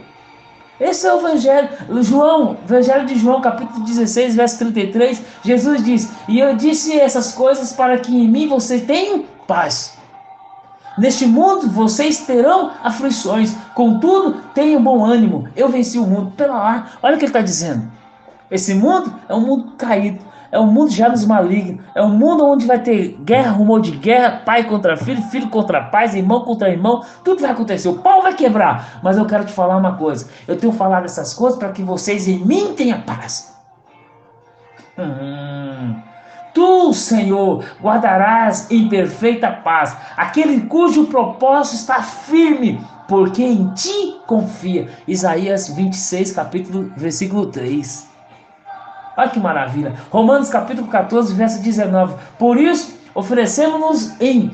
Esse 0.81 1.07
é 1.07 1.15
o 1.15 1.19
Evangelho. 1.19 1.69
João, 2.03 2.57
Evangelho 2.65 3.07
de 3.07 3.19
João, 3.19 3.41
capítulo 3.41 3.85
16, 3.85 4.37
verso 4.37 4.59
33. 4.59 5.23
Jesus 5.45 5.85
diz: 5.85 6.13
E 6.29 6.39
eu 6.39 6.55
disse 6.57 6.99
essas 6.99 7.33
coisas 7.33 7.73
para 7.73 7.99
que 7.99 8.17
em 8.17 8.29
mim 8.29 8.49
vocês 8.49 8.83
tenham 8.83 9.25
paz. 9.47 9.99
Neste 10.97 11.27
mundo 11.27 11.69
vocês 11.71 12.19
terão 12.27 12.73
aflições, 12.83 13.55
contudo, 13.75 14.43
tenham 14.55 14.83
bom 14.83 15.05
ânimo. 15.05 15.49
Eu 15.55 15.69
venci 15.69 15.99
o 15.99 16.07
mundo. 16.07 16.33
Pela 16.33 16.55
lá, 16.55 16.87
olha 17.03 17.15
o 17.15 17.19
que 17.19 17.25
ele 17.25 17.31
está 17.31 17.41
dizendo. 17.41 17.91
Esse 18.51 18.75
mundo 18.75 19.15
é 19.29 19.35
um 19.35 19.41
mundo 19.41 19.73
caído. 19.77 20.25
É 20.51 20.59
um 20.59 20.67
mundo 20.67 20.91
já 20.91 21.09
nos 21.09 21.27
malignos. 21.27 21.85
É 21.95 22.03
um 22.03 22.09
mundo 22.09 22.47
onde 22.47 22.67
vai 22.67 22.79
ter 22.79 23.19
guerra, 23.23 23.53
rumor 23.53 23.81
de 23.81 23.91
guerra, 23.91 24.43
pai 24.45 24.65
contra 24.65 24.97
filho, 24.97 25.23
filho 25.25 25.49
contra 25.49 25.83
pai, 25.83 26.07
irmão 26.17 26.41
contra 26.41 26.71
irmão. 26.71 27.05
Tudo 27.23 27.43
vai 27.43 27.51
acontecer. 27.51 27.89
O 27.89 27.99
pau 27.99 28.23
vai 28.23 28.35
quebrar. 28.35 29.01
Mas 29.03 29.19
eu 29.19 29.27
quero 29.27 29.45
te 29.45 29.53
falar 29.53 29.77
uma 29.77 29.97
coisa. 29.97 30.29
Eu 30.47 30.57
tenho 30.57 30.73
falado 30.73 31.05
essas 31.05 31.35
coisas 31.35 31.59
para 31.59 31.73
que 31.73 31.83
vocês 31.83 32.27
em 32.27 32.39
mim 32.39 32.75
tenham 32.75 33.01
paz. 33.03 33.55
Hum. 34.99 35.97
Tu, 36.55 36.93
Senhor, 36.93 37.65
guardarás 37.81 38.69
em 38.71 38.89
perfeita 38.89 39.51
paz 39.51 39.97
aquele 40.17 40.63
cujo 40.63 41.07
propósito 41.07 41.77
está 41.77 42.03
firme, 42.03 42.81
porque 43.07 43.45
em 43.45 43.69
ti 43.75 44.17
confia. 44.27 44.89
Isaías 45.07 45.69
26, 45.69 46.33
capítulo, 46.33 46.91
versículo 46.97 47.47
3. 47.47 48.09
Olha 49.19 49.31
que 49.31 49.41
maravilha. 49.41 49.97
Romanos 50.13 50.49
capítulo 50.49 50.87
14, 50.87 51.35
verso 51.35 51.61
19. 51.61 52.15
Por 52.39 52.57
isso, 52.57 52.97
oferecemos-nos 53.17 54.19
em 54.21 54.53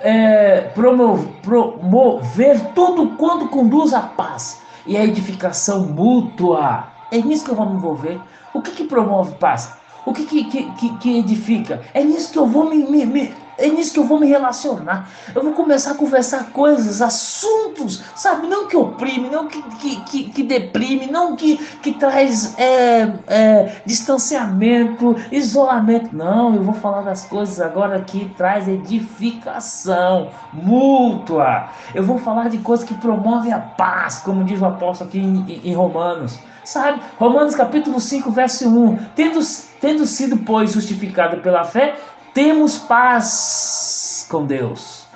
é, 0.00 0.62
promover, 0.74 1.28
promover 1.42 2.60
tudo 2.74 3.10
quanto 3.18 3.48
conduz 3.48 3.92
à 3.92 4.00
paz 4.00 4.62
e 4.86 4.96
à 4.96 5.04
edificação 5.04 5.82
mútua. 5.82 6.84
É 7.12 7.18
nisso 7.18 7.44
que 7.44 7.50
eu 7.50 7.54
vou 7.54 7.68
me 7.68 7.76
envolver. 7.76 8.18
O 8.54 8.62
que, 8.62 8.70
que 8.70 8.84
promove 8.84 9.34
paz? 9.34 9.74
O 10.06 10.14
que, 10.14 10.24
que, 10.24 10.44
que, 10.44 10.96
que, 10.96 11.18
edifica? 11.18 11.82
É 11.92 12.02
nisso 12.02 12.32
que 12.32 12.38
eu 12.38 12.46
vou 12.46 12.70
me, 12.70 12.78
me, 12.78 13.04
me 13.04 13.34
é 13.58 13.68
nisso 13.68 13.94
que 13.94 13.98
eu 13.98 14.04
vou 14.04 14.20
me 14.20 14.26
relacionar. 14.26 15.08
Eu 15.34 15.42
vou 15.42 15.52
começar 15.52 15.92
a 15.92 15.94
conversar 15.94 16.50
coisas, 16.50 17.00
assuntos, 17.00 18.02
sabe? 18.14 18.46
Não 18.46 18.66
que 18.68 18.76
oprime, 18.76 19.28
não 19.28 19.48
que, 19.48 19.62
que, 19.62 20.00
que, 20.02 20.24
que 20.30 20.42
deprime, 20.42 21.06
não 21.06 21.36
que, 21.36 21.56
que 21.82 21.92
traz 21.92 22.58
é, 22.58 23.12
é, 23.26 23.82
distanciamento, 23.86 25.16
isolamento. 25.32 26.14
Não, 26.14 26.54
eu 26.54 26.62
vou 26.62 26.74
falar 26.74 27.02
das 27.02 27.24
coisas 27.24 27.60
agora 27.60 28.00
que 28.00 28.28
traz 28.36 28.68
edificação 28.68 30.30
mútua. 30.52 31.68
Eu 31.94 32.02
vou 32.02 32.18
falar 32.18 32.48
de 32.48 32.58
coisas 32.58 32.86
que 32.86 32.94
promovem 32.94 33.52
a 33.52 33.58
paz, 33.58 34.18
como 34.18 34.44
diz 34.44 34.60
o 34.60 34.66
apóstolo 34.66 35.08
aqui 35.08 35.18
em, 35.18 35.60
em 35.64 35.74
Romanos. 35.74 36.38
Sabe? 36.64 37.00
Romanos 37.18 37.54
capítulo 37.54 38.00
5, 38.00 38.30
verso 38.32 38.68
1. 38.68 38.96
Tendo, 39.14 39.38
tendo 39.80 40.04
sido, 40.04 40.36
pois, 40.38 40.72
justificado 40.72 41.36
pela 41.36 41.62
fé, 41.62 41.96
temos 42.36 42.78
paz 42.78 44.26
com 44.30 44.44
Deus 44.44 45.06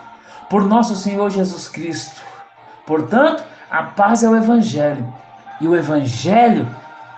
por 0.48 0.64
nosso 0.64 0.96
Senhor 0.96 1.28
Jesus 1.28 1.68
Cristo. 1.68 2.18
Portanto, 2.86 3.44
a 3.70 3.82
paz 3.82 4.22
é 4.22 4.28
o 4.28 4.34
Evangelho 4.34 5.12
e 5.60 5.68
o 5.68 5.76
Evangelho 5.76 6.66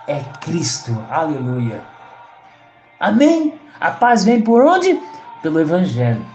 é 0.05 0.19
Cristo. 0.41 0.91
Aleluia. 1.09 1.81
Amém? 2.99 3.57
A 3.79 3.91
paz 3.91 4.25
vem 4.25 4.41
por 4.41 4.61
onde? 4.61 5.01
Pelo 5.41 5.61
Evangelho. 5.61 6.25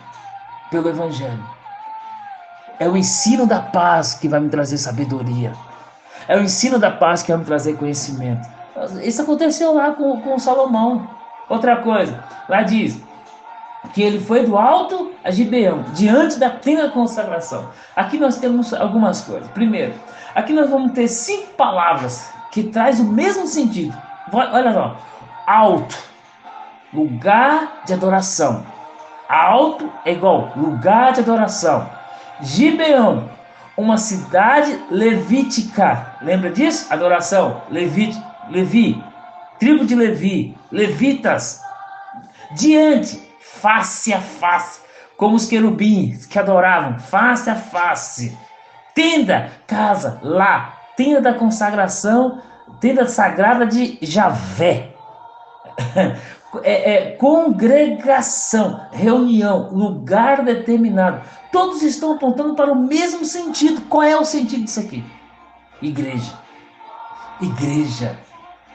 Pelo 0.70 0.88
Evangelho. 0.88 1.44
É 2.78 2.88
o 2.88 2.96
ensino 2.96 3.46
da 3.46 3.60
paz 3.60 4.14
que 4.14 4.28
vai 4.28 4.40
me 4.40 4.48
trazer 4.48 4.78
sabedoria. 4.78 5.52
É 6.26 6.38
o 6.38 6.42
ensino 6.42 6.78
da 6.78 6.90
paz 6.90 7.22
que 7.22 7.32
vai 7.32 7.40
me 7.40 7.44
trazer 7.44 7.76
conhecimento. 7.76 8.48
Isso 9.02 9.20
aconteceu 9.20 9.74
lá 9.74 9.90
com, 9.90 10.22
com 10.22 10.38
Salomão. 10.38 11.06
Outra 11.50 11.76
coisa, 11.76 12.24
lá 12.48 12.62
diz: 12.62 13.06
que 13.92 14.02
ele 14.02 14.20
foi 14.20 14.44
do 14.44 14.56
alto 14.56 15.12
a 15.24 15.30
Gibeão, 15.30 15.84
diante 15.94 16.38
da 16.38 16.50
plena 16.50 16.88
consagração. 16.90 17.68
Aqui 17.96 18.18
nós 18.18 18.38
temos 18.38 18.72
algumas 18.72 19.22
coisas. 19.22 19.48
Primeiro, 19.50 19.94
aqui 20.34 20.52
nós 20.52 20.70
vamos 20.70 20.92
ter 20.92 21.08
cinco 21.08 21.52
palavras 21.54 22.30
que 22.50 22.64
traz 22.64 23.00
o 23.00 23.04
mesmo 23.04 23.46
sentido. 23.46 23.96
Olha 24.32 24.72
só, 24.72 24.96
alto, 25.46 25.96
lugar 26.92 27.82
de 27.86 27.94
adoração. 27.94 28.64
Alto 29.28 29.92
é 30.04 30.12
igual 30.12 30.52
lugar 30.56 31.12
de 31.12 31.20
adoração. 31.20 31.88
Gibeão, 32.40 33.28
uma 33.76 33.98
cidade 33.98 34.78
levítica. 34.90 36.16
Lembra 36.22 36.50
disso? 36.50 36.86
Adoração, 36.92 37.62
Levi, 37.70 38.16
Levi, 38.48 39.02
tribo 39.58 39.84
de 39.84 39.94
Levi, 39.94 40.56
levitas. 40.72 41.60
Diante, 42.52 43.27
face 43.60 44.12
a 44.12 44.20
face, 44.20 44.80
como 45.16 45.36
os 45.36 45.46
querubins 45.46 46.26
que 46.26 46.38
adoravam, 46.38 46.98
face 46.98 47.50
a 47.50 47.54
face. 47.54 48.36
Tenda, 48.94 49.52
casa, 49.66 50.18
lá, 50.22 50.76
tenda 50.96 51.20
da 51.20 51.34
consagração, 51.34 52.42
tenda 52.80 53.06
sagrada 53.06 53.66
de 53.66 53.98
Javé. 54.02 54.94
É, 56.62 56.92
é, 56.92 57.10
congregação, 57.12 58.80
reunião, 58.90 59.68
lugar 59.70 60.42
determinado. 60.42 61.20
Todos 61.52 61.82
estão 61.82 62.12
apontando 62.12 62.54
para 62.54 62.72
o 62.72 62.74
mesmo 62.74 63.22
sentido. 63.26 63.82
Qual 63.82 64.02
é 64.02 64.16
o 64.16 64.24
sentido 64.24 64.64
disso 64.64 64.80
aqui? 64.80 65.04
Igreja. 65.82 66.32
Igreja. 67.42 68.18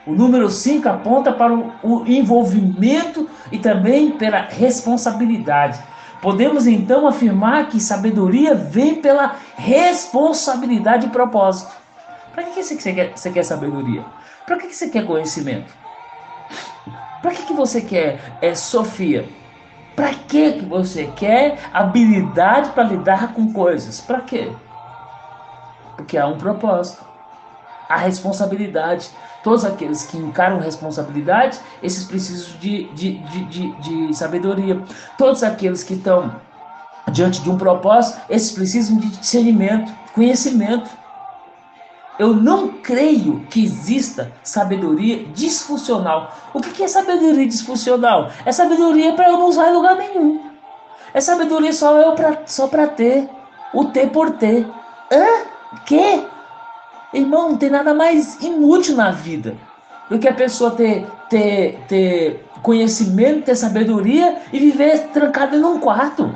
O 0.05 0.11
número 0.11 0.49
5 0.49 0.87
aponta 0.89 1.31
para 1.31 1.53
o, 1.53 2.03
envolvimento 2.05 3.29
e 3.51 3.57
também 3.57 4.11
pela 4.11 4.41
responsabilidade. 4.41 5.79
Podemos 6.21 6.67
então 6.67 7.07
afirmar 7.07 7.67
que 7.67 7.79
sabedoria 7.79 8.53
vem 8.53 8.95
pela 8.95 9.35
responsabilidade 9.55 11.07
e 11.07 11.09
propósito. 11.09 11.71
Para 12.33 12.43
que 12.43 12.63
você 12.63 12.93
quer, 12.93 13.11
você 13.15 13.29
quer 13.29 13.43
sabedoria? 13.43 14.03
Para 14.45 14.57
que 14.57 14.73
você 14.73 14.89
quer 14.89 15.05
conhecimento? 15.05 15.73
Para 17.21 17.31
que, 17.31 17.43
que 17.43 17.53
você 17.53 17.79
quer 17.79 18.19
é, 18.41 18.53
Sofia? 18.53 19.27
Para 19.95 20.13
que, 20.13 20.53
que 20.53 20.65
você 20.65 21.09
quer 21.15 21.59
habilidade 21.71 22.71
para 22.71 22.83
lidar 22.83 23.33
com 23.33 23.53
coisas? 23.53 24.01
Para 24.01 24.19
quê? 24.21 24.51
Porque 25.95 26.17
há 26.17 26.27
um 26.27 26.37
propósito, 26.37 27.05
há 27.93 27.97
responsabilidade. 27.97 29.09
Todos 29.43 29.65
aqueles 29.65 30.05
que 30.05 30.17
encaram 30.17 30.59
responsabilidade, 30.59 31.59
esses 31.81 32.05
precisam 32.05 32.57
de, 32.59 32.85
de, 32.93 33.17
de, 33.17 33.45
de, 33.45 34.07
de 34.07 34.13
sabedoria. 34.15 34.81
Todos 35.17 35.43
aqueles 35.43 35.83
que 35.83 35.95
estão 35.95 36.33
diante 37.11 37.41
de 37.41 37.49
um 37.49 37.57
propósito, 37.57 38.21
esses 38.29 38.51
precisam 38.51 38.97
de 38.97 39.07
discernimento, 39.07 39.93
conhecimento. 40.13 40.89
Eu 42.17 42.33
não 42.33 42.69
creio 42.69 43.45
que 43.49 43.63
exista 43.63 44.31
sabedoria 44.43 45.25
disfuncional. 45.33 46.35
O 46.53 46.61
que 46.61 46.83
é 46.83 46.87
sabedoria 46.87 47.47
disfuncional? 47.47 48.29
É 48.45 48.51
sabedoria 48.51 49.13
para 49.13 49.29
eu 49.29 49.37
não 49.37 49.49
usar 49.49 49.69
em 49.69 49.73
lugar 49.73 49.95
nenhum. 49.95 50.51
É 51.13 51.19
sabedoria 51.19 51.73
só 51.73 51.97
eu 51.97 52.13
pra, 52.13 52.43
só 52.45 52.67
para 52.67 52.87
ter. 52.87 53.29
O 53.73 53.85
ter 53.85 54.09
por 54.11 54.31
ter. 54.31 54.67
Hã? 55.11 55.25
Que? 55.85 56.23
Irmão, 57.13 57.49
não 57.49 57.57
tem 57.57 57.69
nada 57.69 57.93
mais 57.93 58.41
inútil 58.41 58.95
na 58.95 59.11
vida 59.11 59.55
do 60.09 60.17
que 60.17 60.27
a 60.27 60.33
pessoa 60.33 60.71
ter, 60.71 61.05
ter, 61.29 61.79
ter 61.87 62.45
conhecimento, 62.61 63.45
ter 63.45 63.55
sabedoria 63.55 64.41
e 64.51 64.59
viver 64.59 65.09
trancada 65.09 65.55
um 65.57 65.79
quarto. 65.79 66.33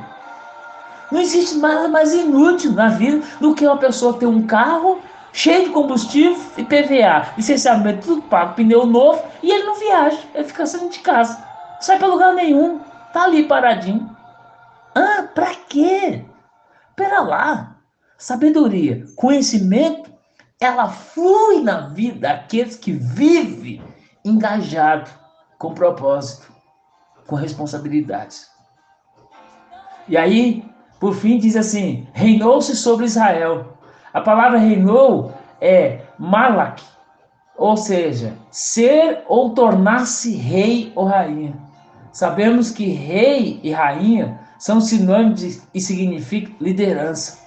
Não 1.12 1.22
existe 1.22 1.58
nada 1.58 1.88
mais 1.88 2.14
inútil 2.14 2.74
na 2.74 2.90
vida 2.90 3.26
do 3.40 3.56
que 3.56 3.66
uma 3.66 3.78
pessoa 3.78 4.14
ter 4.14 4.26
um 4.28 4.46
carro 4.46 5.00
cheio 5.32 5.66
de 5.66 5.70
combustível 5.70 6.38
e 6.58 6.64
PVA, 6.64 7.34
licenciamento 7.38 8.08
tudo 8.08 8.22
pago, 8.24 8.56
pneu 8.56 8.86
novo 8.86 9.24
e 9.42 9.52
ele 9.52 9.64
não 9.64 9.76
viaja, 9.76 10.20
ele 10.34 10.44
fica 10.44 10.66
saindo 10.66 10.90
de 10.90 11.00
casa, 11.00 11.38
sai 11.80 12.00
para 12.00 12.08
lugar 12.08 12.34
nenhum, 12.34 12.80
tá 13.14 13.24
ali 13.24 13.44
paradinho. 13.44 14.10
Ah, 14.96 15.28
para 15.34 15.54
quê? 15.70 16.26
Pera 16.96 17.22
lá. 17.22 17.76
Sabedoria, 18.18 19.06
conhecimento, 19.16 20.12
ela 20.60 20.90
flui 20.90 21.62
na 21.62 21.88
vida 21.88 22.30
daqueles 22.30 22.76
que 22.76 22.92
vivem 22.92 23.82
engajado 24.24 25.10
com 25.58 25.74
propósito, 25.74 26.52
com 27.26 27.36
responsabilidades. 27.36 28.50
E 30.08 30.18
aí, 30.18 30.64
por 31.00 31.16
fim, 31.16 31.38
diz 31.38 31.56
assim: 31.56 32.08
reinou-se 32.14 32.76
sobre 32.76 33.06
Israel 33.06 33.78
a 34.18 34.22
palavra 34.22 34.58
reinou 34.58 35.32
é 35.62 36.02
malak, 36.18 36.82
ou 37.56 37.78
seja, 37.78 38.34
ser 38.50 39.24
ou 39.28 39.52
tornar-se 39.52 40.36
rei 40.36 40.92
ou 40.96 41.06
rainha. 41.06 41.54
Sabemos 42.12 42.72
que 42.72 42.88
rei 42.88 43.60
e 43.62 43.72
rainha 43.72 44.40
são 44.58 44.82
sinônimos 44.82 45.62
e 45.72 45.80
significam 45.80 46.56
liderança. 46.60 47.38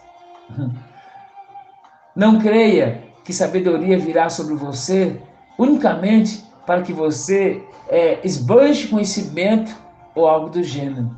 Não 2.21 2.39
creia 2.39 3.03
que 3.25 3.33
sabedoria 3.33 3.99
virá 3.99 4.29
sobre 4.29 4.55
você 4.55 5.19
unicamente 5.59 6.45
para 6.67 6.83
que 6.83 6.93
você 6.93 7.65
é, 7.89 8.21
esbanje 8.23 8.89
conhecimento 8.89 9.75
ou 10.15 10.29
algo 10.29 10.51
do 10.51 10.63
gênero. 10.63 11.17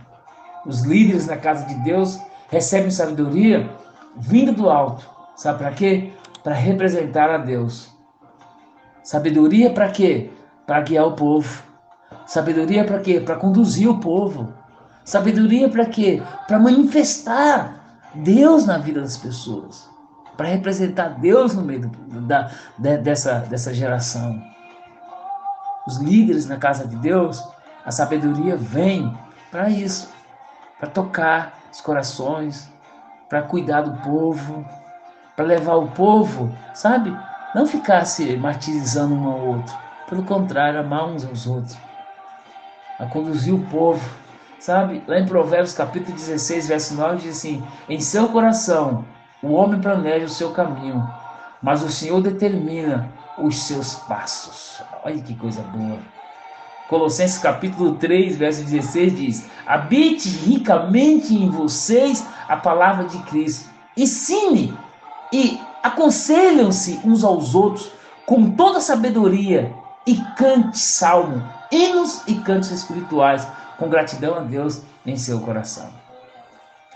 Os 0.64 0.82
líderes 0.82 1.26
na 1.26 1.36
casa 1.36 1.66
de 1.66 1.74
Deus 1.82 2.20
recebem 2.48 2.92
sabedoria 2.92 3.68
vindo 4.16 4.52
do 4.52 4.70
alto 4.70 5.10
Sabe 5.34 5.58
para 5.58 5.72
quê? 5.72 6.12
Para 6.44 6.54
representar 6.54 7.28
a 7.30 7.38
Deus. 7.38 7.90
Sabedoria 9.02 9.72
para 9.72 9.88
quê? 9.88 10.30
Para 10.64 10.82
guiar 10.82 11.08
o 11.08 11.16
povo. 11.16 11.64
Sabedoria 12.28 12.84
para 12.84 13.00
quê? 13.00 13.18
Para 13.18 13.34
conduzir 13.34 13.90
o 13.90 13.98
povo. 13.98 14.52
Sabedoria 15.04 15.68
para 15.68 15.84
quê? 15.84 16.22
Para 16.46 16.60
manifestar 16.60 18.04
Deus 18.14 18.66
na 18.66 18.78
vida 18.78 19.00
das 19.00 19.16
pessoas. 19.16 19.91
Para 20.36 20.48
representar 20.48 21.10
Deus 21.20 21.54
no 21.54 21.62
meio 21.62 21.90
da, 22.26 22.50
de, 22.78 22.96
dessa, 22.98 23.40
dessa 23.40 23.72
geração. 23.72 24.42
Os 25.86 25.98
líderes 25.98 26.46
na 26.46 26.56
casa 26.56 26.86
de 26.86 26.96
Deus, 26.96 27.42
a 27.84 27.90
sabedoria 27.90 28.56
vem 28.56 29.16
para 29.50 29.68
isso, 29.68 30.08
para 30.78 30.88
tocar 30.88 31.58
os 31.70 31.80
corações, 31.80 32.70
para 33.28 33.42
cuidar 33.42 33.82
do 33.82 33.92
povo, 34.02 34.64
para 35.34 35.44
levar 35.44 35.76
o 35.76 35.88
povo, 35.88 36.54
sabe? 36.74 37.16
Não 37.54 37.66
ficar 37.66 38.04
se 38.04 38.36
martirizando 38.36 39.14
um 39.14 39.28
ao 39.28 39.40
outro. 39.40 39.74
Pelo 40.08 40.22
contrário, 40.22 40.80
amar 40.80 41.06
uns 41.06 41.24
aos 41.24 41.46
outros. 41.46 41.76
A 42.98 43.06
conduzir 43.06 43.54
o 43.54 43.64
povo, 43.66 44.06
sabe? 44.58 45.02
Lá 45.06 45.18
em 45.18 45.26
Provérbios 45.26 45.74
capítulo 45.74 46.14
16, 46.16 46.68
verso 46.68 46.94
9, 46.94 47.16
diz 47.16 47.38
assim: 47.38 47.62
Em 47.88 47.98
seu 48.00 48.28
coração 48.28 49.04
o 49.42 49.52
homem 49.52 49.80
planeja 49.80 50.26
o 50.26 50.30
seu 50.30 50.52
caminho, 50.52 51.02
mas 51.60 51.82
o 51.82 51.90
Senhor 51.90 52.22
determina 52.22 53.10
os 53.36 53.58
seus 53.64 53.94
passos. 53.94 54.80
Olha 55.04 55.20
que 55.20 55.34
coisa 55.34 55.62
boa. 55.62 55.98
Colossenses 56.88 57.38
capítulo 57.38 57.94
3, 57.96 58.36
verso 58.36 58.62
16 58.64 59.16
diz: 59.16 59.50
Habite 59.66 60.28
ricamente 60.28 61.34
em 61.34 61.50
vocês 61.50 62.24
a 62.48 62.56
palavra 62.56 63.04
de 63.04 63.18
Cristo. 63.24 63.68
Ensine 63.96 64.76
e 65.32 65.60
aconselham-se 65.82 67.00
uns 67.04 67.24
aos 67.24 67.54
outros 67.54 67.90
com 68.26 68.50
toda 68.50 68.80
sabedoria 68.80 69.74
e 70.06 70.16
cante 70.36 70.78
salmo, 70.78 71.42
hinos 71.70 72.22
e 72.26 72.34
cantos 72.36 72.70
espirituais 72.70 73.46
com 73.78 73.88
gratidão 73.88 74.36
a 74.36 74.40
Deus 74.40 74.82
em 75.04 75.16
seu 75.16 75.40
coração. 75.40 75.88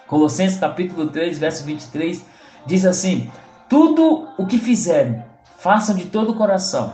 Colossenses 0.06 0.60
capítulo 0.60 1.08
3, 1.08 1.38
verso 1.38 1.64
23 1.64 2.35
diz 2.66 2.84
assim: 2.84 3.30
Tudo 3.68 4.28
o 4.36 4.46
que 4.46 4.58
fizerem, 4.58 5.22
façam 5.56 5.94
de 5.94 6.06
todo 6.06 6.32
o 6.32 6.36
coração, 6.36 6.92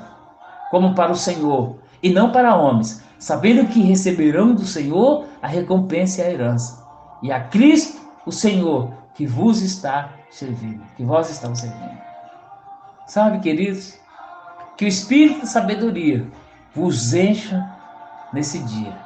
como 0.70 0.94
para 0.94 1.12
o 1.12 1.16
Senhor 1.16 1.76
e 2.02 2.10
não 2.10 2.30
para 2.30 2.56
homens, 2.56 3.02
sabendo 3.18 3.68
que 3.68 3.82
receberão 3.82 4.54
do 4.54 4.64
Senhor 4.64 5.26
a 5.40 5.46
recompensa 5.46 6.20
e 6.20 6.24
a 6.24 6.30
herança. 6.30 6.82
E 7.22 7.30
a 7.30 7.40
Cristo, 7.40 8.00
o 8.26 8.32
Senhor, 8.32 8.92
que 9.14 9.26
vos 9.26 9.62
está 9.62 10.10
servindo, 10.30 10.82
que 10.96 11.04
vós 11.04 11.30
estão 11.30 11.54
servindo. 11.54 12.00
Sabe, 13.06 13.40
queridos, 13.40 13.98
que 14.76 14.84
o 14.84 14.88
Espírito 14.88 15.40
de 15.40 15.48
sabedoria 15.48 16.26
vos 16.74 17.14
encha 17.14 17.64
nesse 18.32 18.58
dia. 18.60 18.96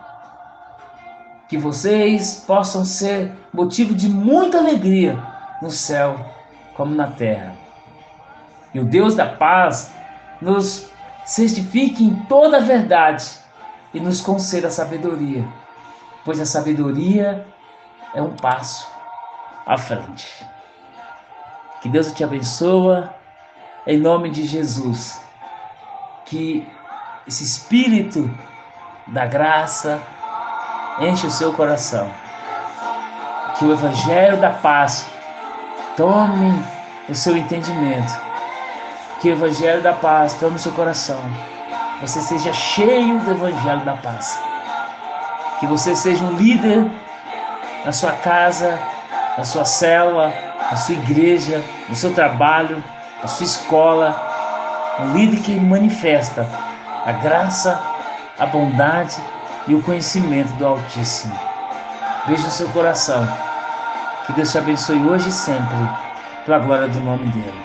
Que 1.48 1.58
vocês 1.58 2.44
possam 2.46 2.84
ser 2.84 3.32
motivo 3.52 3.94
de 3.94 4.08
muita 4.08 4.58
alegria 4.58 5.22
no 5.60 5.70
céu 5.70 6.35
como 6.76 6.94
na 6.94 7.08
terra. 7.08 7.54
E 8.74 8.80
o 8.80 8.84
Deus 8.84 9.14
da 9.14 9.26
paz 9.26 9.90
nos 10.40 10.90
certifique 11.24 12.04
em 12.04 12.14
toda 12.24 12.58
a 12.58 12.60
verdade 12.60 13.26
e 13.94 14.00
nos 14.00 14.20
conceda 14.20 14.70
sabedoria, 14.70 15.46
pois 16.24 16.40
a 16.40 16.44
sabedoria 16.44 17.46
é 18.14 18.20
um 18.20 18.36
passo 18.36 18.86
à 19.64 19.78
frente. 19.78 20.46
Que 21.80 21.88
Deus 21.88 22.12
te 22.12 22.22
abençoe 22.22 23.08
em 23.86 23.98
nome 23.98 24.30
de 24.30 24.44
Jesus. 24.44 25.20
Que 26.24 26.68
esse 27.26 27.44
espírito 27.44 28.30
da 29.08 29.26
graça 29.26 30.02
enche 31.00 31.26
o 31.26 31.30
seu 31.30 31.52
coração. 31.52 32.10
Que 33.58 33.64
o 33.64 33.72
evangelho 33.72 34.40
da 34.40 34.50
paz 34.50 35.08
tome 35.96 36.62
o 37.08 37.14
seu 37.14 37.36
entendimento. 37.36 38.12
Que 39.20 39.30
o 39.30 39.32
evangelho 39.32 39.82
da 39.82 39.92
paz 39.92 40.34
tome 40.34 40.56
o 40.56 40.58
seu 40.58 40.72
coração. 40.72 41.18
Você 42.00 42.20
seja 42.20 42.52
cheio 42.52 43.18
do 43.20 43.30
evangelho 43.30 43.80
da 43.80 43.94
paz. 43.94 44.38
Que 45.58 45.66
você 45.66 45.96
seja 45.96 46.22
um 46.22 46.36
líder 46.36 46.86
na 47.84 47.92
sua 47.92 48.12
casa, 48.12 48.78
na 49.38 49.44
sua 49.44 49.64
célula, 49.64 50.32
na 50.70 50.76
sua 50.76 50.94
igreja, 50.94 51.64
no 51.88 51.94
seu 51.94 52.12
trabalho, 52.14 52.82
na 53.22 53.28
sua 53.28 53.46
escola, 53.46 54.14
um 55.00 55.12
líder 55.12 55.40
que 55.40 55.58
manifesta 55.58 56.46
a 57.06 57.12
graça, 57.12 57.80
a 58.38 58.46
bondade 58.46 59.16
e 59.66 59.74
o 59.74 59.82
conhecimento 59.82 60.52
do 60.54 60.66
Altíssimo. 60.66 61.38
Veja 62.26 62.46
o 62.46 62.50
seu 62.50 62.68
coração. 62.70 63.45
Que 64.26 64.32
Deus 64.32 64.50
te 64.50 64.58
abençoe 64.58 65.06
hoje 65.06 65.28
e 65.28 65.32
sempre, 65.32 65.88
pela 66.44 66.58
glória 66.58 66.88
do 66.88 67.00
nome 67.00 67.26
dele. 67.30 67.62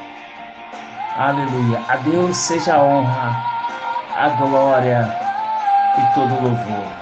Aleluia. 1.17 1.83
A 1.87 1.97
Deus 1.97 2.37
seja 2.37 2.75
a 2.75 2.83
honra, 2.83 3.35
a 4.15 4.29
glória 4.29 5.07
e 5.97 6.13
todo 6.13 6.35
o 6.35 6.41
louvor. 6.41 7.00